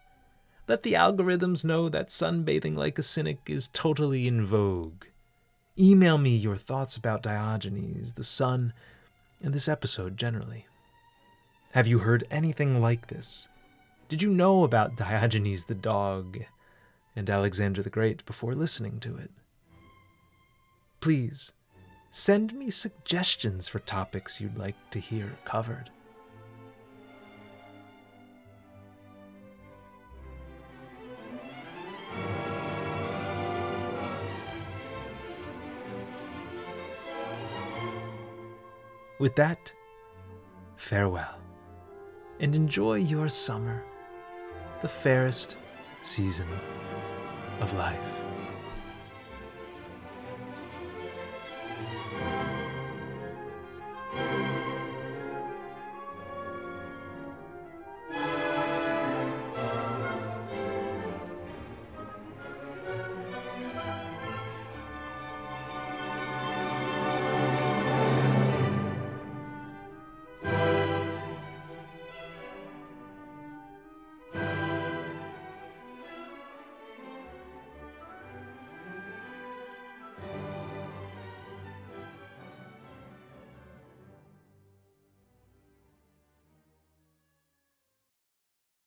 Let 0.67 0.83
the 0.83 0.93
algorithms 0.93 1.63
know 1.63 1.87
that 1.87 2.09
sunbathing 2.09 2.75
like 2.75 2.99
a 2.99 3.01
cynic 3.01 3.39
is 3.47 3.69
totally 3.69 4.27
in 4.27 4.43
vogue. 4.43 5.05
Email 5.79 6.17
me 6.17 6.35
your 6.35 6.57
thoughts 6.57 6.97
about 6.97 7.23
Diogenes, 7.23 8.13
the 8.13 8.25
sun, 8.25 8.73
and 9.41 9.53
this 9.53 9.69
episode 9.69 10.17
generally. 10.17 10.67
Have 11.73 11.87
you 11.87 11.97
heard 11.97 12.27
anything 12.29 12.79
like 12.81 13.07
this? 13.07 13.49
Did 14.07 14.21
you 14.21 14.29
know 14.29 14.63
about 14.63 14.95
Diogenes 14.95 15.65
the 15.65 15.73
dog 15.73 16.37
and 17.15 17.27
Alexander 17.27 17.81
the 17.81 17.89
Great 17.89 18.23
before 18.27 18.53
listening 18.53 18.99
to 18.99 19.17
it? 19.17 19.31
Please 20.99 21.51
send 22.11 22.53
me 22.53 22.69
suggestions 22.69 23.67
for 23.67 23.79
topics 23.79 24.39
you'd 24.39 24.55
like 24.55 24.75
to 24.91 24.99
hear 24.99 25.35
covered. 25.45 25.89
With 39.17 39.35
that, 39.37 39.73
farewell 40.75 41.42
and 42.43 42.57
enjoy 42.57 42.95
your 42.95 43.29
summer, 43.29 43.85
the 44.81 44.87
fairest 44.87 45.55
season 46.01 46.47
of 47.61 47.73
life. 47.75 48.22